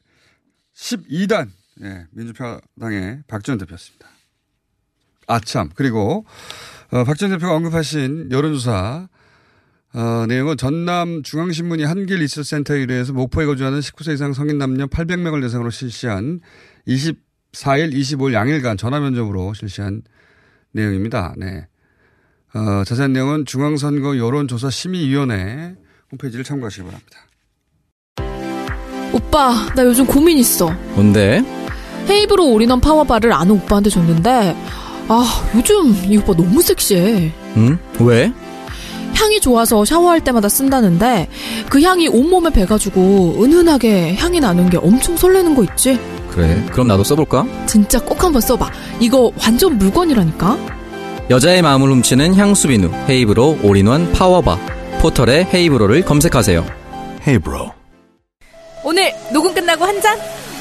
[0.74, 1.48] 12단,
[1.84, 4.08] 예, 민주평당의 박지원 대표였습니다.
[5.28, 5.70] 아, 참.
[5.76, 6.26] 그리고,
[6.92, 9.08] 어, 박지원 대표가 언급하신 여론조사,
[9.94, 15.70] 어, 내용은 전남 중앙신문이 한길 리서치센터에 의뢰해서 목포에 거주하는 19세 이상 성인 남녀 800명을 대상으로
[15.70, 16.42] 실시한
[16.88, 20.02] 24일, 25일 양일간 전화 면접으로 실시한
[20.74, 21.34] 내용입니다.
[21.38, 21.68] 네.
[22.54, 25.76] 어, 자세한 내용은 중앙선거 여론조사 심의위원회
[26.12, 27.20] 홈페이지를 참고하시기 바랍니다.
[29.14, 30.70] 오빠, 나 요즘 고민 있어.
[30.94, 31.42] 뭔데?
[32.10, 34.56] 헤이브로 올인원 파워바를 아는 오빠한테 줬는데,
[35.14, 37.34] 아, 요즘 이 오빠 너무 섹시해.
[37.58, 37.78] 응?
[38.00, 38.32] 왜?
[39.14, 41.28] 향이 좋아서 샤워할 때마다 쓴다는데,
[41.70, 46.00] 그 향이 온몸에 배가지고 은은하게 향이 나는 게 엄청 설레는 거 있지?
[46.30, 47.46] 그래, 그럼 나도 써볼까?
[47.66, 48.72] 진짜 꼭 한번 써봐.
[49.02, 50.58] 이거 완전 물건이라니까?
[51.30, 54.58] 여자의 마음을 훔치는 향수 비누 헤이브로 올인원 파워바
[55.02, 56.66] 포털에 헤이브로를 검색하세요.
[57.28, 57.70] 헤이브로.
[58.86, 60.18] 오늘 녹음 끝나고 한 잔?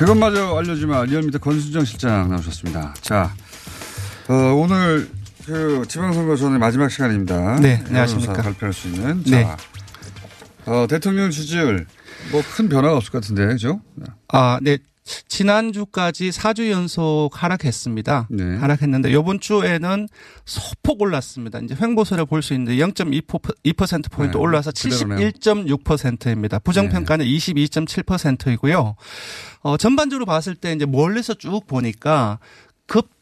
[0.00, 2.94] 그것마저 알려주면 리얼미터 권순정 실장 나오셨습니다.
[3.02, 3.34] 자,
[4.28, 5.10] 어, 오늘
[5.44, 7.56] 그 지방선거 전에 마지막 시간입니다.
[7.60, 8.32] 네, 안녕하십니까.
[8.32, 9.22] 발표할 수 있는.
[9.24, 9.44] 네.
[9.44, 9.56] 자,
[10.64, 11.86] 어, 대통령 지지율
[12.32, 13.82] 뭐 큰 변화가 없을 것 같은데, 그죠?
[14.28, 14.78] 아, 네.
[15.28, 18.28] 지난주까지 4주 연속 하락했습니다.
[18.30, 18.56] 네.
[18.56, 20.08] 하락했는데 이번 주에는
[20.44, 21.58] 소폭 올랐습니다.
[21.60, 25.30] 이제 횡보세를 볼 수 있는데 0.2% 포인트 네, 올라서 그대로네요.
[25.30, 26.58] 71.6%입니다.
[26.58, 28.96] 부정평가는 22.7%이고요.
[29.62, 32.38] 어, 전반적으로 봤을 때 이제 멀리서 쭉 보니까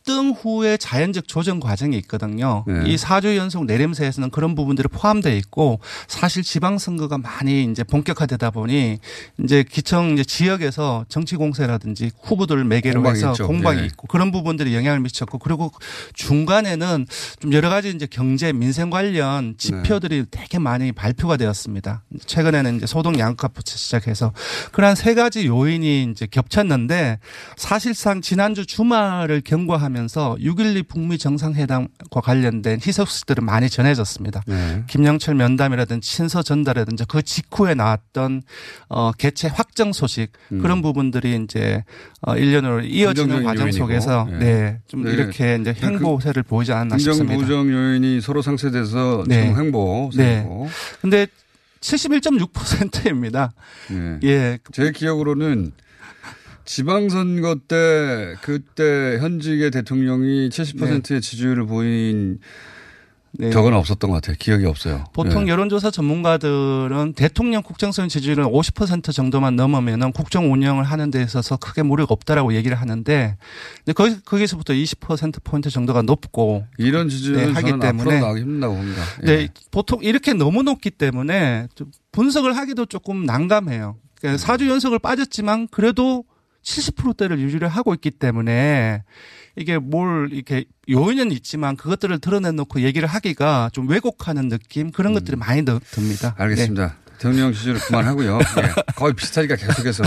[0.09, 2.65] 급등 후에 자연적 조정 과정이 있거든요.
[2.67, 2.85] 네.
[2.87, 8.99] 이 4주 연속 내림세에서는 그런 부분들이 포함되어 있고 사실 지방선거가 많이 이제 본격화되다 보니
[9.45, 13.47] 이제 기청 이제 지역에서 정치 공세라든지 후보들 매개로 해서 있죠.
[13.47, 13.87] 공방이 네.
[13.87, 15.71] 있고 그런 부분들이 영향을 미쳤고 그리고
[16.15, 17.07] 중간에는
[17.41, 22.03] 좀 여러 가지 이제 경제 민생 관련 지표들이 되게 많이 발표가 되었습니다.
[22.25, 24.33] 최근에는 이제 소득 양극화부터 시작해서
[24.73, 27.19] 그러한 세 가지 요인이 이제 겹쳤는데
[27.57, 34.43] 사실상 지난주 주말을 경과하면 서 6.12 북미 정상회담과 관련된 희소식들은 많이 전해졌습니다.
[34.47, 34.85] 네.
[34.87, 38.43] 김영철 면담이라든지 친서 전달이라든지 그 직후에 나왔던
[38.89, 40.61] 어 개최 확정 소식 음.
[40.61, 41.83] 그런 부분들이 이제
[42.21, 43.85] 어 1년으로 이어지는 과정 요인이고.
[43.85, 44.39] 속에서 네.
[44.39, 44.81] 네.
[44.87, 45.13] 좀 네.
[45.13, 47.39] 이렇게 이제 그 행보세를 보이지 않았나 긍정 싶습니다.
[47.39, 49.43] 부정 요인이 서로 상쇄돼서 네.
[49.43, 50.47] 지금 행보 네.
[51.01, 51.27] 근데
[51.81, 53.53] 71.6%입니다.
[53.91, 54.19] 네.
[54.25, 54.59] 예.
[54.73, 55.73] 제 기억으로는
[56.69, 62.41] 지방선거 때 그때 현직의 대통령이 70%의 지지율을 보인
[63.33, 63.49] 네.
[63.49, 64.37] 적은 없었던 것 같아요.
[64.39, 65.05] 기억이 없어요.
[65.15, 65.53] 보통 네.
[65.53, 72.09] 여론조사 전문가들은 대통령 국정성 지지율은 50% 정도만 넘으면은 국정 운영을 하는 데 있어서 크게 무리가
[72.11, 73.39] 없다라고 얘기를 하는데
[73.79, 79.03] 근데 거기, 거기서부터 20% 포인트 정도가 높고 이런 지지율은 네, 하기 때문에 나오기 힘들다고 봅니다.
[79.23, 79.27] 예.
[79.27, 83.97] 네, 보통 이렇게 너무 높기 때문에 좀 분석을 하기도 조금 난감해요.
[84.21, 86.25] 그러니까 4주 연속을 빠졌지만 그래도
[86.69, 89.03] 70%대를 유지를 하고 있기 때문에
[89.57, 95.65] 이게 뭘 이렇게 요인은 있지만 그것들을 드러내놓고 얘기를 하기가 좀 왜곡하는 느낌 그런 것들이 많이
[95.65, 96.35] 드- 듭니다.
[96.39, 96.97] 알겠습니다.
[97.19, 98.39] 대통령 시절을 그만하고요.
[98.63, 98.93] 예.
[98.95, 100.05] 거의 비슷하니까 계속해서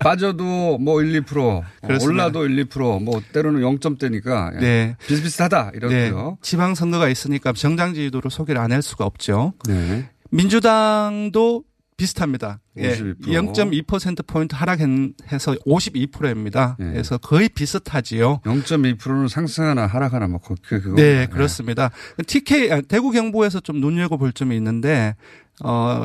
[0.00, 2.24] 빠져도 뭐 1, 2% 어, 그렇습니다.
[2.24, 4.58] 올라도 1, 2%뭐 때로는 0점대니까 예.
[4.58, 4.96] 네.
[5.06, 5.76] 비슷비슷하다 네.
[5.76, 6.38] 이러고요.
[6.42, 9.52] 지방 선거가 있으니까 정당 지지도를 소개를 안 할 수가 없죠.
[9.68, 10.08] 네.
[10.32, 11.62] 민주당도
[12.00, 12.60] 비슷합니다.
[12.78, 13.84] 예, 52%.
[13.84, 16.76] 0.2%포인트 하락해서 52%입니다.
[16.80, 16.84] 예.
[16.84, 18.40] 그래서 거의 비슷하지요.
[18.44, 20.96] 0.2%는 상승하나 하락하나 뭐 그, 그, 그거.
[20.96, 21.90] 네, 그렇습니다.
[22.26, 25.14] TK, 아, 대구 경북에서 좀 눈여겨 볼 점이 있는데,
[25.62, 26.04] 어,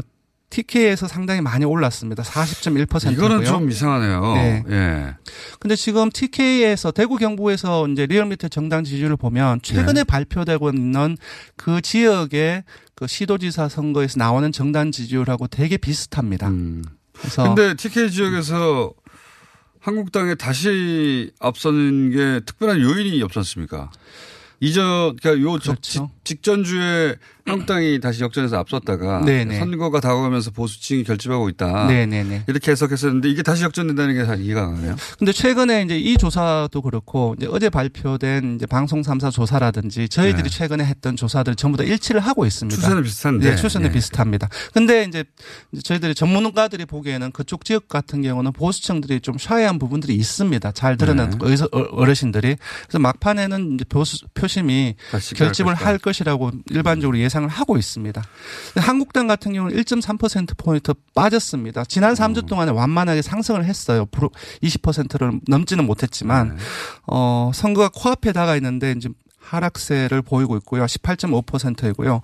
[0.49, 2.23] TK에서 상당히 많이 올랐습니다.
[2.23, 3.11] 40.1%고요.
[3.11, 4.21] 이거는 좀 이상하네요.
[4.35, 4.63] 네.
[4.69, 5.15] 예.
[5.59, 10.03] 근데 지금 TK에서 대구 경북에서 이제 리얼미터 정당 지지율을 보면 최근에 네.
[10.03, 11.17] 발표되고 있는
[11.57, 12.63] 그 지역의
[12.95, 16.49] 그 시도지사 선거에서 나오는 정당 지지율하고 되게 비슷합니다.
[17.17, 17.55] 그래서 음.
[17.55, 18.93] 근데 TK 지역에서
[19.79, 23.91] 한국당에 다시 앞서는 게 특별한 요인이 없지 않습니까?
[24.59, 26.09] 이전, 그러니까 요 적- 그렇죠.
[26.25, 27.15] 직- 직전주에
[27.47, 29.59] 한국당이 다시 역전해서 앞섰다가 네네.
[29.59, 31.85] 선거가 다가오면서 보수층이 결집하고 있다.
[31.85, 32.45] 네네네.
[32.47, 34.95] 이렇게 해석했었는데 이게 다시 역전된다는 게 잘 이해가 안 가네요.
[35.19, 40.49] 근데 최근에 이제 이 조사도 그렇고 이제 어제 발표된 이제 방송 3사 조사라든지 저희들이 네.
[40.49, 42.75] 최근에 했던 조사들 전부 다 일치를 하고 있습니다.
[42.81, 43.49] 추세는 비슷한데.
[43.51, 43.93] 네, 추세는 예.
[43.93, 44.49] 비슷합니다.
[44.73, 45.23] 근데 이제
[45.83, 50.71] 저희들이 전문가들이 보기에는 그쪽 지역 같은 경우는 보수층들이 좀 샤이한 부분들이 있습니다.
[50.71, 51.37] 잘 드러낸 네.
[51.71, 52.55] 어- 어르신들이
[52.87, 54.95] 그래서 막판에는 이제 보수 표심이
[55.35, 58.21] 결집을 갈할것 이라고 일반적으로 예상을 하고 있습니다.
[58.77, 61.85] 한국당 같은 경우는 1.3% 포인트 빠졌습니다.
[61.85, 64.05] 지난 3주 동안에 완만하게 상승을 했어요.
[64.05, 66.57] 20%를 넘지는 못했지만
[67.07, 70.85] 어 선거가 코앞에 다가 있는데 이제 하락세를 보이고 있고요.
[70.85, 72.21] 18.5%이고요.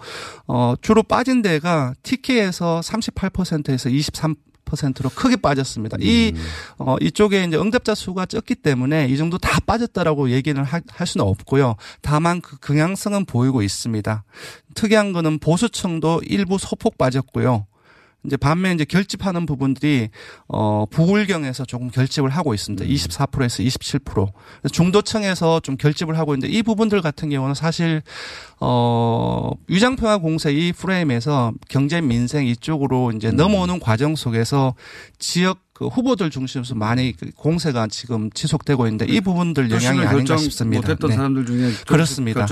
[0.48, 4.36] 어 주로 빠진 데가 TK에서 38%에서 23
[4.72, 5.98] 퍼센트로 크게 빠졌습니다.
[6.00, 6.34] 이,
[6.78, 11.26] 어, 이쪽에 이제 응답자 수가 적기 때문에 이 정도 다 빠졌다라고 얘기는 하- 할 수는
[11.28, 11.76] 없고요.
[12.02, 14.24] 다만 그 경향성은 보이고 있습니다.
[14.76, 17.68] 특이한 거는 보수층도 일부 소폭 빠졌고요.
[18.26, 20.10] 이제 반면 이제 결집하는 부분들이
[20.48, 22.86] 어 부울경에서 조금 결집을 하고 있습니다.
[22.86, 24.04] 24%에서 27%.
[24.14, 28.02] 그래서 중도층에서 좀 결집을 하고 있는데 이 부분들 같은 경우는 사실
[28.60, 34.76] 어 위장평화 공세 이 프레임에서 경제 민생 이쪽으로 이제 넘어오는 과정 속에서
[35.18, 40.38] 지역 그 후보들 중심으로 많이 그 공세가 지금 지속되고 있는데 이 부분들 영향이 표심을 아닌가
[40.38, 40.80] 싶습니다.
[40.80, 41.16] 못했던 네.
[41.16, 42.46] 사람들 중에 그렇습니다.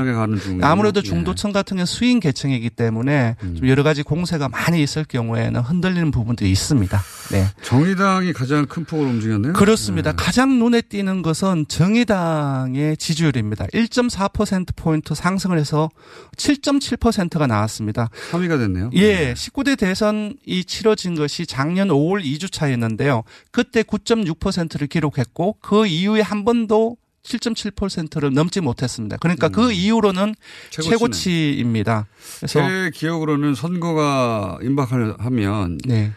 [0.63, 1.03] 아무래도 예.
[1.03, 6.49] 중도층 같은 경우는 수인 계층이기 때문에 좀 여러 가지 공세가 많이 있을 경우에는 흔들리는 부분들이
[6.49, 6.99] 있습니다.
[7.31, 7.45] 네.
[7.61, 9.53] 정의당이 가장 큰 폭으로 움직였네요.
[9.53, 10.11] 그렇습니다.
[10.13, 13.67] 가장 눈에 띄는 것은 정의당의 지지율입니다.
[13.67, 15.91] 1.4%포인트 상승을 해서
[16.35, 18.09] 7.7%가 나왔습니다.
[18.31, 18.89] 3위가 됐네요.
[18.95, 23.18] 예, 19대 대선이 치러진 것이 작년 5월 2주차였는데요.
[23.51, 29.17] 그때 9.6%를 기록했고 그 이후에 한 번도 7.7%를 넘지 못했습니다.
[29.17, 30.33] 그러니까 그 이후로는 음.
[30.69, 30.97] 최고치네.
[30.97, 32.07] 최고치 입니다.
[32.37, 36.13] 그래서 제 기억으로는 선거가 임박하면 네.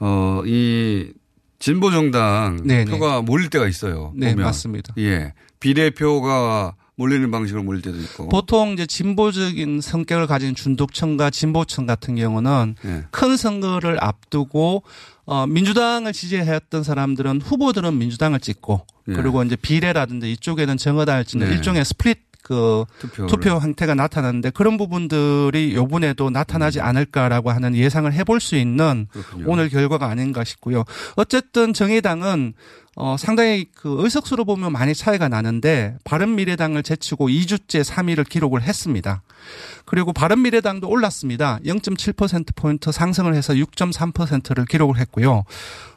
[0.00, 1.12] 어, 이
[1.58, 2.90] 진보 정당 네네.
[2.90, 4.12] 표가 몰릴 때가 있어요.
[4.14, 4.44] 네, 보면.
[4.46, 4.94] 맞습니다.
[4.98, 5.32] 예.
[5.60, 8.28] 비례표가 몰리는 방식으로 몰릴 때도 있고.
[8.28, 13.04] 보통 이제 진보적인 성격을 가진 중도층과 진보층 같은 경우는 예.
[13.10, 14.84] 큰 선거를 앞두고
[15.26, 19.12] 어 민주당을 지지했던 사람들은 후보들은 민주당을 찍고 예.
[19.14, 21.54] 그리고 이제 비례라든지 이쪽에는 정의당을 찍는 네.
[21.54, 23.30] 일종의 split 그 투표를.
[23.30, 29.46] 투표 형태가 나타나는데 그런 부분들이 요번에도 나타나지 않을까라고 하는 예상을 해볼 수 있는 그렇군요.
[29.48, 30.84] 오늘 결과가 아닌가 싶고요.
[31.16, 32.52] 어쨌든 정의당은
[32.96, 39.22] 어 상당히 그 의석수로 보면 많이 차이가 나는데 바른미래당을 제치고 2주째 3위를 기록을 했습니다.
[39.84, 41.58] 그리고 바른미래당도 올랐습니다.
[41.64, 45.44] 0.7% 포인트 상승을 해서 6.3%를 기록을 했고요.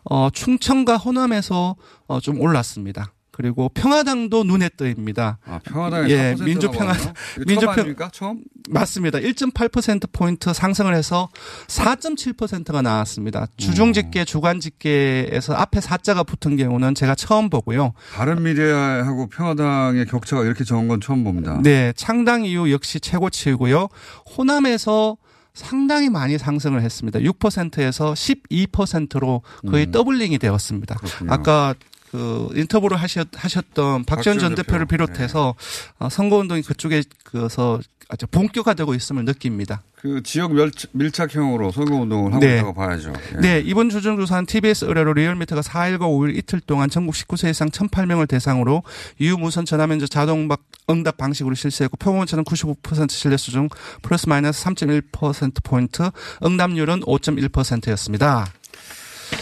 [0.06, 1.76] 어 충청과 호남에서
[2.08, 3.12] 어, 좀 올랐습니다.
[3.38, 5.38] 그리고 평화당도 눈에 띄입니다.
[5.46, 6.94] 아, 평화당이 예, 4%라고 민주평화.
[6.98, 8.10] 이거 처음 민주평 아닙니까?
[8.12, 8.42] 처음?
[8.68, 9.20] 맞습니다.
[9.20, 11.30] 1.8% 포인트 상승을 해서
[11.68, 13.46] 4.7%가 나왔습니다.
[13.56, 17.94] 주중 집계, 주간 집계에서 앞에 4자가 붙은 경우는 제가 처음 보고요.
[18.16, 21.60] 바른 미래하고 평화당의 격차가 이렇게 적은 건 처음 봅니다.
[21.62, 23.88] 네, 창당 이후 역시 최고치이고요.
[24.36, 25.18] 호남에서
[25.54, 27.20] 상당히 많이 상승을 했습니다.
[27.20, 29.92] 6%에서 12%로 거의 음.
[29.92, 30.96] doubling이 되었습니다.
[30.96, 31.32] 그렇군요.
[31.32, 31.76] 아까
[32.12, 35.06] 그 인터뷰를 하셨, 하셨던 박지원 전 대표를 대표.
[35.06, 35.56] 비롯해서
[36.00, 39.82] 어, 선거운동이 그쪽에 그서 아주 본격화되고 있음을 느낍니다.
[39.98, 42.56] 그 지역 밀착, 밀착형으로 선거운동을 하고 네.
[42.58, 43.12] 있다고 봐야죠.
[43.36, 43.40] 예.
[43.42, 48.84] 네, 이번 주중조사는 TBS 의뢰로 리얼미터가 4일과 5일 이틀 동안 전국 19세 이상 1,008명을 대상으로
[49.20, 53.68] 유무선 전화면접 자동박 응답 방식으로 실시했고 표본 오차는 95% 신뢰 수 준
[54.02, 56.10] 플러스 마이너스 3.1%포인트
[56.46, 58.46] 응답률은 5.1%였습니다.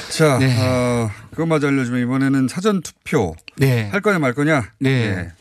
[0.09, 0.55] 자, 네.
[0.59, 3.89] 어, 그것마저 알려주면 이번에는 사전 투표 네.
[3.89, 4.71] 할 거냐 말 거냐.
[4.79, 4.89] 네.
[4.89, 5.31] 예.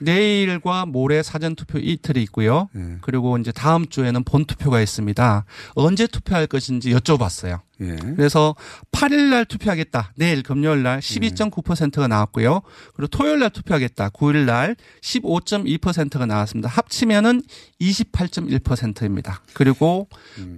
[0.00, 2.68] 내일과 모레 사전 투표 이틀이 있고요.
[2.76, 2.98] 예.
[3.00, 5.44] 그리고 이제 다음 주에는 본 투표가 있습니다.
[5.74, 7.60] 언제 투표할 것인지 여쭤봤어요.
[7.80, 7.96] 예.
[8.16, 8.54] 그래서
[8.90, 10.12] 8일 날 투표하겠다.
[10.16, 12.62] 내일 금요일 날 12.9%가 나왔고요.
[12.94, 14.10] 그리고 토요일 날 투표하겠다.
[14.10, 16.68] 9일 날 15.2%가 나왔습니다.
[16.68, 17.42] 합치면은
[17.80, 19.42] 28.1%입니다.
[19.54, 20.08] 그리고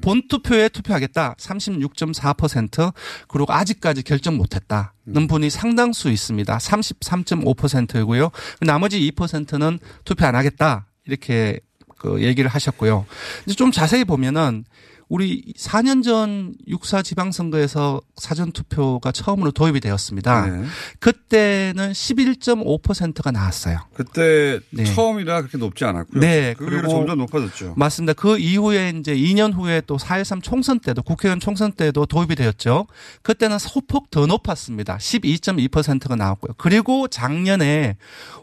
[0.01, 1.35] 본 투표에 투표하겠다.
[1.39, 2.93] 36.4%.
[3.29, 6.57] 그리고 아직까지 결정 못 했다 는 분이 상당수 있습니다.
[6.57, 8.31] 33.5%이고요.
[8.61, 10.87] 나머지 2%는 투표 안 하겠다.
[11.07, 11.59] 이렇게
[11.99, 13.07] 그 얘기를 하셨고요.
[13.45, 14.65] 이제 좀 자세히 보면은
[15.11, 20.47] 우리 4년 전 육사 지방선거에서 사전투표가 처음으로 도입이 되었습니다.
[20.47, 20.65] 네.
[21.01, 23.81] 그때는 11.5%가 나왔어요.
[23.93, 24.85] 그때 네.
[24.85, 26.21] 처음이라 그렇게 높지 않았고요.
[26.21, 27.75] 네, 그 그리고 점점 높아졌죠.
[27.77, 28.13] 맞습니다.
[28.13, 32.87] 그 이후에 이제 2년 후에 또 4.13 총선 때도 국회의원 총선 때도 도입이 되었죠.
[33.23, 34.97] 그때는 소폭 더 높았습니다.
[34.99, 36.55] 12.2%가 나왔고요.
[36.57, 37.97] 그리고 작년에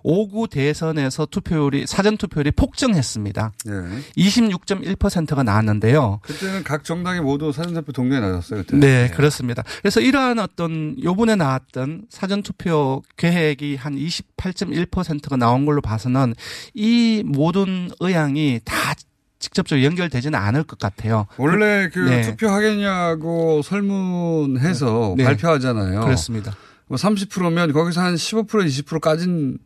[0.04, 3.54] 5구 대선에서 투표율이 사전 투표율이 폭증했습니다.
[3.66, 3.74] 네.
[4.18, 6.20] 26.1%가 나왔는데요.
[6.24, 8.64] 그때는 각 정당이 모두 사전투표 동료에 나섰어요.
[8.64, 8.78] 그때.
[8.78, 9.64] 네, 그렇습니다.
[9.82, 16.34] 그래서 이러한 어떤 요번에 나왔던 사전 투표 계획이 한 28.1%가 나온 걸로 봐서는
[16.74, 18.94] 이 모든 의향이 다
[19.40, 21.28] 직접적으로 연결되지는 않을 것 같아요.
[21.38, 22.22] 원래 그 네.
[22.22, 25.24] 투표하겠냐고 설문해서 네.
[25.24, 26.02] 발표하잖아요.
[26.02, 26.56] 그렇습니다.
[26.88, 29.58] 뭐 30%면 거기서 한 15% 20%까진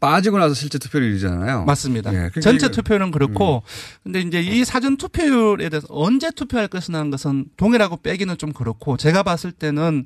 [0.00, 1.64] 빠지고 나서 실제 투표율이잖아요.
[1.64, 2.10] 맞습니다.
[2.10, 3.62] 예, 그러니까 전체 투표율은 그렇고,
[4.02, 9.22] 근데 이제 이 사전 투표율에 대해서 언제 투표할 것이라는 것은 동일하고 빼기는 좀 그렇고, 제가
[9.22, 10.04] 봤을 때는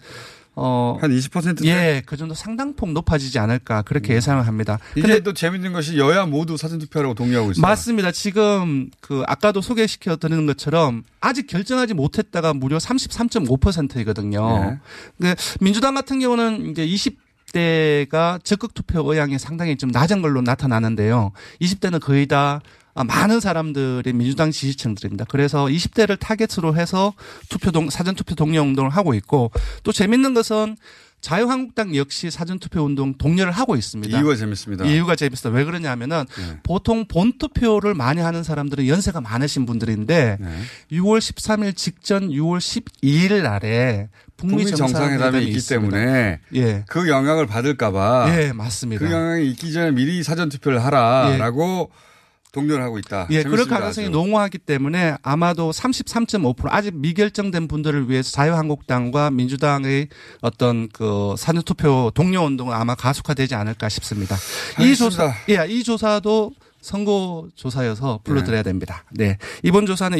[0.54, 0.98] 어.
[1.00, 1.64] 한 20%?
[1.64, 4.78] 예, 그 정도 상당폭 높아지지 않을까, 그렇게 예상을 합니다.
[4.92, 7.62] 이게 근데 또 재밌는 것이 여야 모두 사전투표하라고 동의하고 있어요.
[7.62, 8.12] 맞습니다.
[8.12, 14.78] 지금 그 아까도 소개시켜 드리는 것처럼 아직 결정하지 못했다가 무려 33.5%이거든요.
[15.16, 17.21] 근데 민주당 같은 경우는 이제 20
[17.52, 21.32] 대가 적극 투표 의향이 상당히 좀 낮은 걸로 나타나는데요.
[21.60, 22.60] 20대는 거의 다
[22.94, 25.24] 아, 많은 사람들이 민주당 지지층들입니다.
[25.28, 27.14] 그래서 20대를 타겟으로 해서
[27.48, 29.50] 투표 동 사전 투표 독려 운동을 하고 있고
[29.82, 30.76] 또 재밌는 것은
[31.22, 34.18] 자유한국당 역시 사전투표 운동 독려를 하고 있습니다.
[34.18, 34.84] 이유가 재밌습니다.
[34.84, 35.54] 이유가 재밌어요.
[35.54, 36.24] 왜 그러냐면은
[36.64, 40.62] 보통 본투표를 많이 하는 사람들은 연세가 많으신 분들인데 네.
[40.90, 45.96] 6월 13일 직전 6월 12일 날에 북미 북미 정상회담이 있기 있습니다.
[45.96, 46.84] 때문에 예.
[46.88, 49.06] 그 영향을 받을까봐 예, 맞습니다.
[49.06, 52.11] 그 영향이 있기 전에 미리 사전투표를 하라라고 독
[52.60, 53.26] 려를 하고 있다.
[53.30, 54.12] 예, 그럴 가능성이 아주.
[54.12, 60.08] 농후하기 때문에 아마도 33.5% 아직 미결정된 분들을 위해서 자유한국당과 민주당의
[60.42, 64.36] 어떤 그 사전투표 독려 운동은 아마 가속화되지 않을까 싶습니다.
[64.78, 69.04] 이 조사, 예, 이 조사도 선거 조사여서 불러드려야 됩니다.
[69.12, 69.38] 네.
[69.62, 70.18] 이번 조사는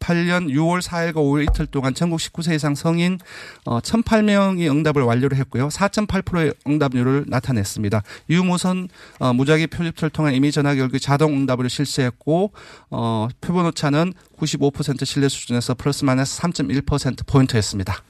[0.00, 3.18] 2018년 6월 4일과 5일 이틀 동안 전국 19세 이상 성인
[3.64, 5.68] 어 1,008명이 응답을 완료를 했고요.
[5.68, 8.02] 4.8%의 응답률을 나타냈습니다.
[8.28, 8.88] 유무선
[9.18, 12.52] 어 무작위 표집처를 통한 이미 전화 결과 자동 응답을 실시했고
[12.90, 18.02] 어 표본 오차는 95% 신뢰 수준에서 플러스 마이너스 3.1% 포인트였습니다.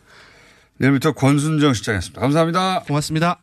[0.79, 2.21] 내일부터 권순정 시장이었습니다.
[2.21, 2.85] 감사합니다.
[2.87, 3.41] 고맙습니다.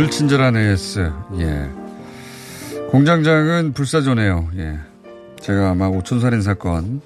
[0.00, 1.12] 불친절한 AS.
[1.40, 1.68] 예.
[2.90, 4.48] 공장장은 불사조네요.
[4.56, 4.78] 예.
[5.40, 7.02] 제가 아마 오촌살인 사건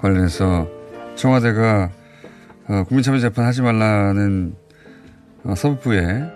[0.00, 0.68] 관련해서
[1.16, 1.90] 청와대가
[2.68, 4.54] 어, 국민참여재판 하지 말라는
[5.42, 6.30] 어, 서부부에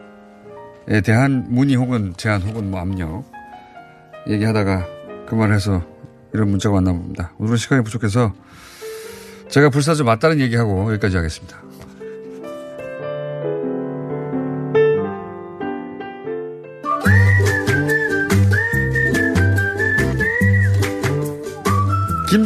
[0.89, 3.25] 에 대한 문의 혹은 제안 혹은 뭐 압력
[4.27, 4.85] 얘기하다가
[5.29, 5.85] 그 말을 해서
[6.35, 7.33] 이런 문자가 왔나 봅니다.
[7.39, 8.35] 오늘은 시간이 부족해서
[9.51, 11.62] 제가 불사조 맞다는 얘기하고 여기까지 하겠습니다.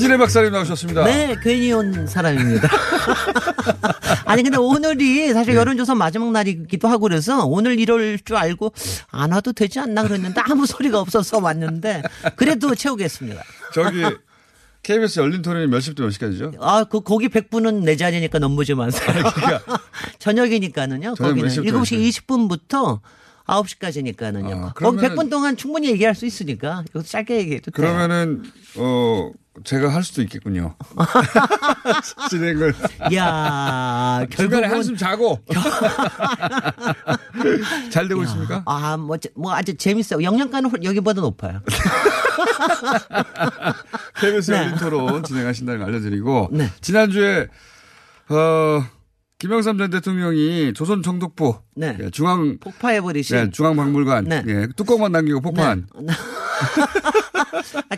[0.07, 1.05] 김진애 박사님 나오셨습니다.
[1.05, 2.69] 네, 괜히 온 사람입니다.
[4.25, 5.59] 아니, 근데 오늘이 사실 네.
[5.61, 8.73] 여론조사 마지막 날이기도 하고 그래서 오늘 이럴 줄 알고
[9.11, 12.03] 안 와도 되지 않나 그랬는데 아무 소리가 없어서 왔는데
[12.37, 13.43] 그래도 채우겠습니다.
[13.75, 14.05] 저기
[14.85, 16.53] KBS 열린 토론이 몇 시부터 몇 시까지죠?
[16.61, 19.09] 아, 그, 거기 100분은 내 자리니까 넘보지 마세요.
[20.21, 21.15] 저녁이니까는요.
[21.17, 23.01] 저녁 몇 거기는 시부터 7시 20분부터
[23.47, 24.73] 9시까지니까는요.
[24.75, 27.87] 거기 그러면- 100분 동안 충분히 얘기할 수 있으니까 이거 짧게 얘기해도 돼요.
[27.89, 28.45] 그러면은
[28.77, 29.33] 어
[29.65, 30.75] 제가 할 수도 있겠군요.
[32.31, 32.75] 진행을.
[33.15, 35.41] 야 결국은- 한숨 자고.
[37.91, 38.63] 잘 되고 있습니까?
[38.67, 40.23] 아, 뭐, 제- 뭐 아주 재밌어요.
[40.23, 41.61] 영양가는 훨- 여기보다 높아요.
[44.21, 44.59] KBS 네.
[44.59, 46.51] 열린 토론 진행하신다는 걸 알려드리고
[46.81, 47.49] 지난주에
[48.29, 48.85] 어
[49.39, 51.97] 김영삼 전 대통령이 조선 총독부 네.
[52.01, 53.37] 예, 중앙 폭파해버리신.
[53.37, 54.43] 네, 중앙박물관 네.
[54.47, 56.01] 예, 뚜껑만 남기고 폭파한 아,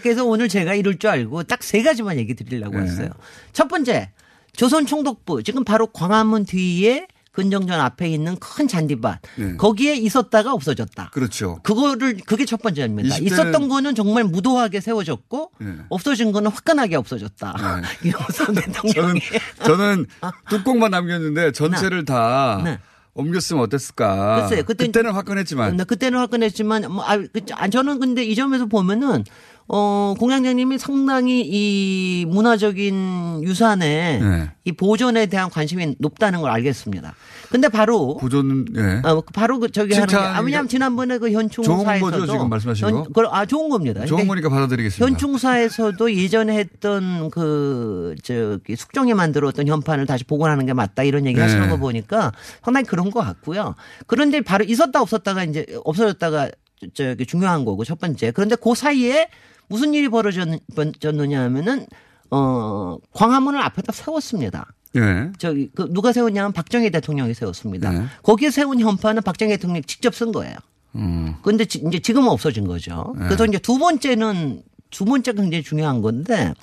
[0.03, 2.85] 그래서 오늘 제가 이럴 줄 알고 딱 세 가지만 얘기 드리려고 네.
[2.85, 3.11] 했어요.
[3.53, 4.11] 첫 번째,
[4.57, 9.57] 조선 총독부 지금 바로 광화문 뒤에 근정전 앞에 있는 큰 잔디밭 네.
[9.57, 11.11] 거기에 있었다가 없어졌다.
[11.13, 11.61] 그렇죠.
[11.63, 13.15] 그거를 그게 첫 번째입니다.
[13.17, 15.75] 20대는 있었던 거는 정말 무도하게 세워졌고 네.
[15.89, 17.83] 없어진 거는 화끈하게 없어졌다.
[18.05, 19.21] 이호선 대통령이
[19.63, 20.07] 저는
[20.51, 22.79] 뚜껑만 남겼는데 전체를 다 네.
[23.19, 24.43] 옮겼으면 어땠을까.
[24.49, 28.35] 글쎄요, 그때- 그때 는 화끈했지만 네, 그때는 화끈했지만 뭐 아, 그, 아, 저는 근데 이
[28.35, 29.25] 점에서 보면은
[29.66, 34.51] 어 공장장님이 상당히 이 문화적인 유산에 네.
[34.64, 37.14] 이 보존에 대한 관심이 높다는 걸 알겠습니다.
[37.51, 39.01] 근데 바로 보존 예.
[39.09, 42.91] 어, 바로 그 저기 하는 게 아, 왜냐하면 지난번에 그 현충사에서도 좋은 거죠, 지금 말씀하신
[42.91, 43.03] 거?
[43.05, 44.05] 그, 아 좋은 겁니다.
[44.05, 45.05] 좋은 그러니까 거니까 받아들이겠습니다.
[45.05, 51.43] 현충사에서도 예전에 했던 그 저기 숙종이 만들었던 현판을 다시 복원하는 게 맞다 이런 얘기 네.
[51.43, 52.33] 하시는 거 보니까
[52.63, 53.75] 상당히 그런 것 같고요.
[54.07, 56.51] 그런데 바로 있었다 없었다가 이제 없어졌다가
[56.95, 58.31] 저기 중요한 거고 첫 번째.
[58.33, 59.29] 그런데 그 사이에
[59.69, 61.87] 무슨 일이 벌어졌느냐 하면은
[62.31, 64.67] 어 광화문을 앞에다 세웠습니다.
[64.97, 65.30] 예.
[65.39, 67.91] 저기 그 누가 세웠냐면 박정희 대통령이 세웠습니다.
[67.91, 68.05] 네.
[68.22, 70.55] 거기에 세운 현판은 박정희 대통령이 직접 쓴 거예요.
[70.97, 71.34] 음.
[71.43, 73.14] 근데 지- 이제 지금은 없어진 거죠.
[73.18, 73.24] 네.
[73.26, 76.55] 그래서 이제 두 번째는 두 번째가 굉장히 중요한 건데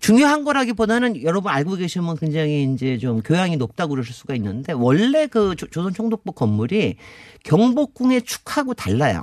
[0.00, 5.54] 중요한 거라기보다는 여러분 알고 계시면 굉장히 이제 좀 교양이 높다고 그러실 수가 있는데 원래 그
[5.56, 6.96] 조- 조선 총독부 건물이
[7.44, 9.22] 경복궁의 축하고 달라요.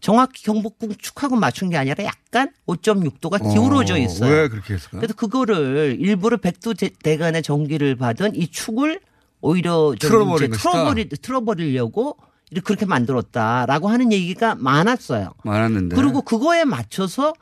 [0.00, 4.32] 정확히 경복궁 축하고 맞춘 게 아니라 약간 5.6도가 기울어져 있어요.
[4.32, 4.98] 왜 그렇게 했을까?
[4.98, 9.00] 그래서 그거를 일부러 백두 대- 대간의 전기를 받은 이 축을
[9.42, 10.50] 오히려 좀 틀어버린.
[10.52, 12.16] 틀어버리, 틀어버리려고
[12.50, 15.32] 이렇게 그렇게 만들었다라고 하는 얘기가 많았어요.
[15.44, 15.94] 많았는데.
[15.96, 17.32] 그리고 그거에 맞춰서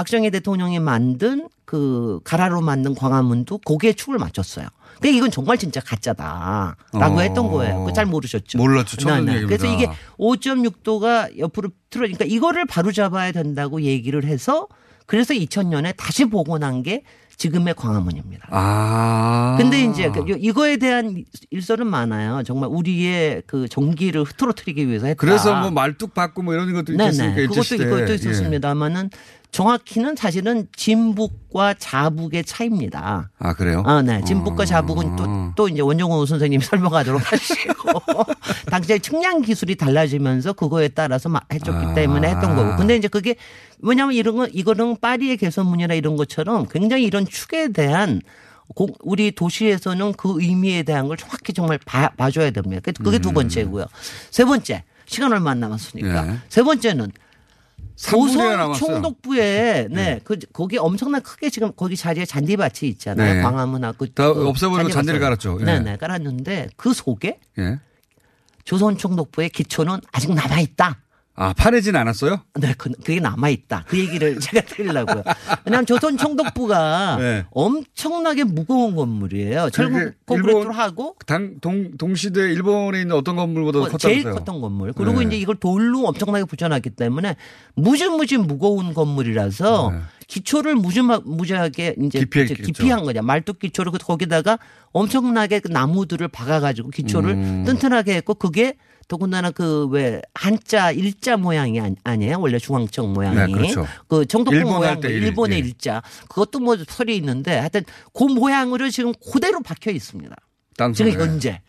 [0.00, 4.66] 박정희 대통령이 만든 그 가라로 만든 광화문도 거기에 축을 맞췄어요.
[4.94, 7.20] 근데 이건 정말 진짜 가짜다라고 어.
[7.20, 7.80] 했던 거예요.
[7.80, 8.56] 그거 잘 모르셨죠?
[8.56, 8.96] 몰랐죠.
[8.96, 9.42] 처음 네, 네.
[9.44, 14.68] 그래서 이게 5.6도가 옆으로 틀어니까 이거를 바로 잡아야 된다고 얘기를 해서
[15.04, 17.02] 그래서 2000년에 다시 복원한 게
[17.40, 18.48] 지금의 광화문입니다.
[18.50, 19.56] 아.
[19.58, 22.42] 근데 이제 그 이거에 대한 일설은 많아요.
[22.42, 25.18] 정말 우리의 그 전기를 흐트러뜨리기 위해서 했다.
[25.18, 27.34] 그래서 뭐 말뚝 받고 뭐 이런 것도 있겠습니까?
[27.34, 27.34] 네네.
[27.34, 27.84] 그것도 일제시대.
[27.84, 28.14] 이것도 예.
[28.14, 29.10] 있었습니다만은
[29.52, 33.30] 정확히는 사실은 진북과 자북의 차이입니다.
[33.38, 33.82] 아 그래요?
[33.84, 34.22] 아, 네.
[34.24, 35.16] 진북과 자북은 어.
[35.16, 38.00] 또, 또 이제 원종호 선생님이 설명하도록 하시고.
[38.70, 41.94] 당시에 측량 기술이 달라지면서 그거에 따라서 막 해줬기 아.
[41.94, 42.76] 때문에 했던 거고.
[42.76, 43.34] 근데 이제 그게
[43.80, 48.20] 왜냐하면 이런 건, 이거는 파리의 개선문이나 이런 것처럼 굉장히 이런 축에 대한
[48.76, 52.80] 고- 우리 도시에서는 그 의미에 대한 걸 정확히 정말 봐, 봐줘야 됩니다.
[52.84, 53.34] 그게- 그게 두 음.
[53.34, 53.86] 번째고요.
[54.30, 54.84] 세 번째.
[55.06, 56.28] 시간 얼마 안 남았으니까.
[56.28, 56.38] 예.
[56.48, 57.10] 세 번째는
[58.00, 58.94] 3분이나 조선.
[58.94, 63.34] 총독부에 네, 그 거기 엄청난 크게 지금 거기 자리에 잔디밭이 있잖아요.
[63.34, 63.42] 네.
[63.42, 65.58] 광화문하고 다 없애버리고 잔디를 깔았죠.
[65.60, 65.64] 예.
[65.64, 67.78] 네, 네, 깔았는데 그 속에 예.
[68.64, 71.00] 조선 총독부의 기초는 아직 남아 있다.
[71.36, 72.42] 아 파내진 않았어요?
[72.60, 73.84] 네, 그, 그게 남아있다.
[73.88, 75.22] 그 얘기를 제가 드리려고요.
[75.64, 77.44] 왜냐하면 조선 총독부가 네.
[77.50, 79.70] 엄청나게 무거운 건물이에요.
[79.70, 84.34] 철근 그게 콘크리트로 하고 당, 동, 동시대 일본에 있는 어떤 건물보다 뭐 제일 컸다면서요?
[84.34, 84.92] 컸던 건물.
[84.92, 85.26] 그리고 네.
[85.26, 87.36] 이제 이걸 돌로 엄청나게 붙여놨기 때문에
[87.74, 89.92] 무지무지 무거운 건물이라서
[90.26, 92.24] 기초를 무지 무지하게 이제 네.
[92.24, 92.62] 기피했겠죠.
[92.62, 93.22] 기피한 거냐.
[93.22, 94.58] 말뚝 기초를 그 거기다가
[94.92, 97.64] 엄청나게 그 나무들을 박아가지고 기초를 음.
[97.64, 98.76] 튼튼하게 했고 그게
[99.10, 103.84] 더군다나 그 왜 한자 일자 모양이 아니- 아니 에요 원래 중앙청 모양이 네, 그렇죠.
[104.06, 105.62] 그 정독부 일본 할 모양 때 일, 일본의 예.
[105.66, 107.82] 일자 그것도 뭐 설이 있는데 하여튼
[108.14, 110.34] 그 모양으로 지금 그대로 박혀 있습니다.
[110.76, 111.10] 땅속에.
[111.10, 111.60] 지금 현재.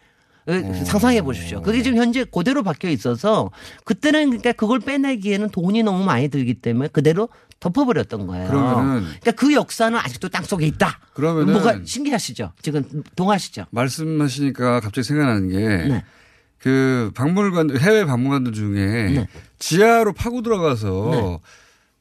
[0.86, 1.62] 상상해 보십시오.
[1.62, 3.52] 그게 지금 현재 그대로 박혀 있어서
[3.86, 7.30] 그때는 그러니까 그걸 빼내기에는 돈이 너무 많이 들기 때문에 그대로
[7.60, 8.50] 덮어버렸던 거예요.
[8.50, 11.00] 그러면은- 그러니까 그 역사는 아직도 땅 속에 있다.
[11.14, 12.54] 그러면은- 뭐가 신기하시죠?
[12.62, 12.84] 지금
[13.16, 13.66] 동하시죠?
[13.72, 15.58] 말씀하시니까 갑자기 생각나는 게.
[15.88, 16.04] 네.
[16.62, 19.28] 그 박물관 해외 박물관들 중에 네.
[19.60, 21.40] 지하로 파고 들어가서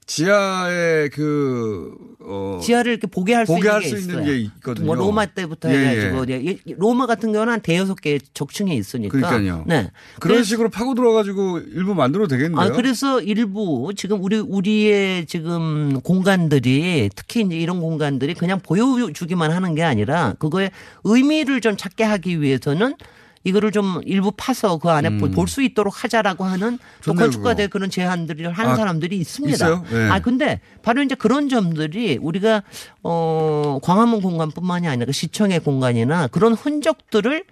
[0.07, 3.97] 지하에 그 어, 지하를 이렇게 보게 할 수 있는 할게 수.
[3.97, 4.87] 있는 게 있거든요.
[4.87, 6.57] 뭐 로마 때부터 예, 해가지고 예.
[6.77, 9.17] 로마 같은 경우는 한 대여섯 개 적층이 있으니까.
[9.17, 9.65] 그러니까요.
[9.69, 9.89] 네.
[10.19, 12.61] 그런 그래서- 식으로 파고 들어가지고 일부 만들어도 되겠네요.
[12.61, 19.75] 아, 그래서 일부 지금 우리 우리의 지금 공간들이 특히 이제 이런 공간들이 그냥 보여주기만 하는
[19.77, 20.71] 게 아니라 그거에
[21.05, 22.97] 의미를 좀 찾게 하기 위해서는
[23.43, 27.16] 이거를 좀 일부 파서 그 안에 볼수 있도록 하자라고 하는 또 음.
[27.16, 29.82] 건축가들 그런 제안들을 하는 아, 사람들이 있습니다.
[29.91, 30.11] 네.
[30.11, 32.62] 아 근데 바로 이제 그런 점들이 우리가
[33.03, 37.45] 어 광화문 공간뿐만이 아니라 그 시청의 공간이나 그런 흔적들을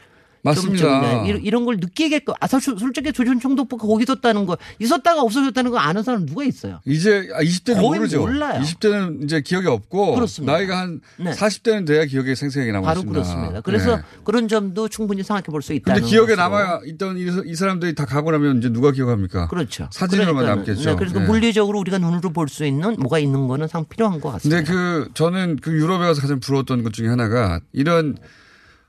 [0.43, 1.01] 맞습니다.
[1.01, 5.71] 네, 이런, 이런 걸 느끼게끔 아 솔- 솔직히 조선 총독부가 거기 있었다는 거 있었다가 없어졌다는
[5.71, 6.81] 거 아는 사람 누가 있어요?
[6.87, 8.21] 이제 아, 20대는 거의 모르죠.
[8.21, 8.61] 몰라요.
[8.63, 10.53] 20대는 이제 기억이 없고 그렇습니다.
[10.53, 11.33] 나이가 한 네.
[11.33, 13.13] 40대는 돼야 기억에 생생하게 남아 바로 있습니다.
[13.23, 13.61] 그렇습니다.
[13.63, 14.03] 그래서 네.
[14.25, 16.35] 그런 점도 충분히 생각해 볼 수 있다는 근데 기억에.
[16.37, 19.49] 남아 있던 이, 이 사람들이 다 가고 나면 이제 누가 기억합니까?
[19.49, 19.89] 그렇죠.
[19.93, 20.91] 사진으로만 그러니까는, 남겠죠.
[20.91, 21.27] 네, 그래서 네.
[21.27, 24.63] 물리적으로 우리가 눈으로 볼 수 있는 뭐가 있는 거는 상 필요한 것 같습니다.
[24.63, 28.17] 근데 그 저는 그 유럽에 가서 가장 부러웠던 것 중에 하나가 이런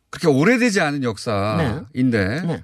[0.10, 2.64] 그렇게 오래되지 않은 역사인데 네.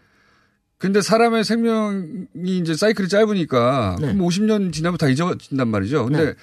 [0.77, 4.13] 근데 사람의 생명이 이제 사이클이 짧으니까 네.
[4.13, 6.05] 그럼 50년 지나면 다 잊어진단 말이죠.
[6.05, 6.33] 근데 네.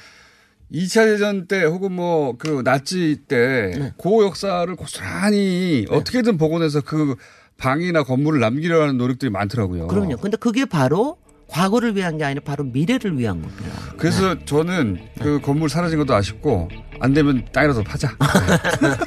[0.72, 3.92] 2차 대전 때 혹은 뭐 그 나치 때 네.
[4.02, 7.14] 그 역사를 고스란히 어떻게든 복원해서 그
[7.58, 9.86] 방이나 건물을 남기려는 노력들이 많더라고요.
[9.88, 10.16] 그럼요.
[10.16, 11.18] 근데 그게 바로
[11.52, 13.64] 과거를 위한 게 아니라 바로 미래를 위한 겁니다.
[13.98, 18.08] 그래서 저는 그 건물 사라진 것도 아쉽고 안 되면 땅이라도 파자.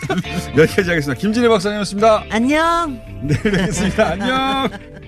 [0.56, 1.20] 여기까지 하겠습니다.
[1.20, 2.26] 김진애 박사님이었습니다.
[2.30, 3.02] 안녕.
[3.24, 4.10] 내일 뵙겠습니다.
[4.12, 4.70] 안녕.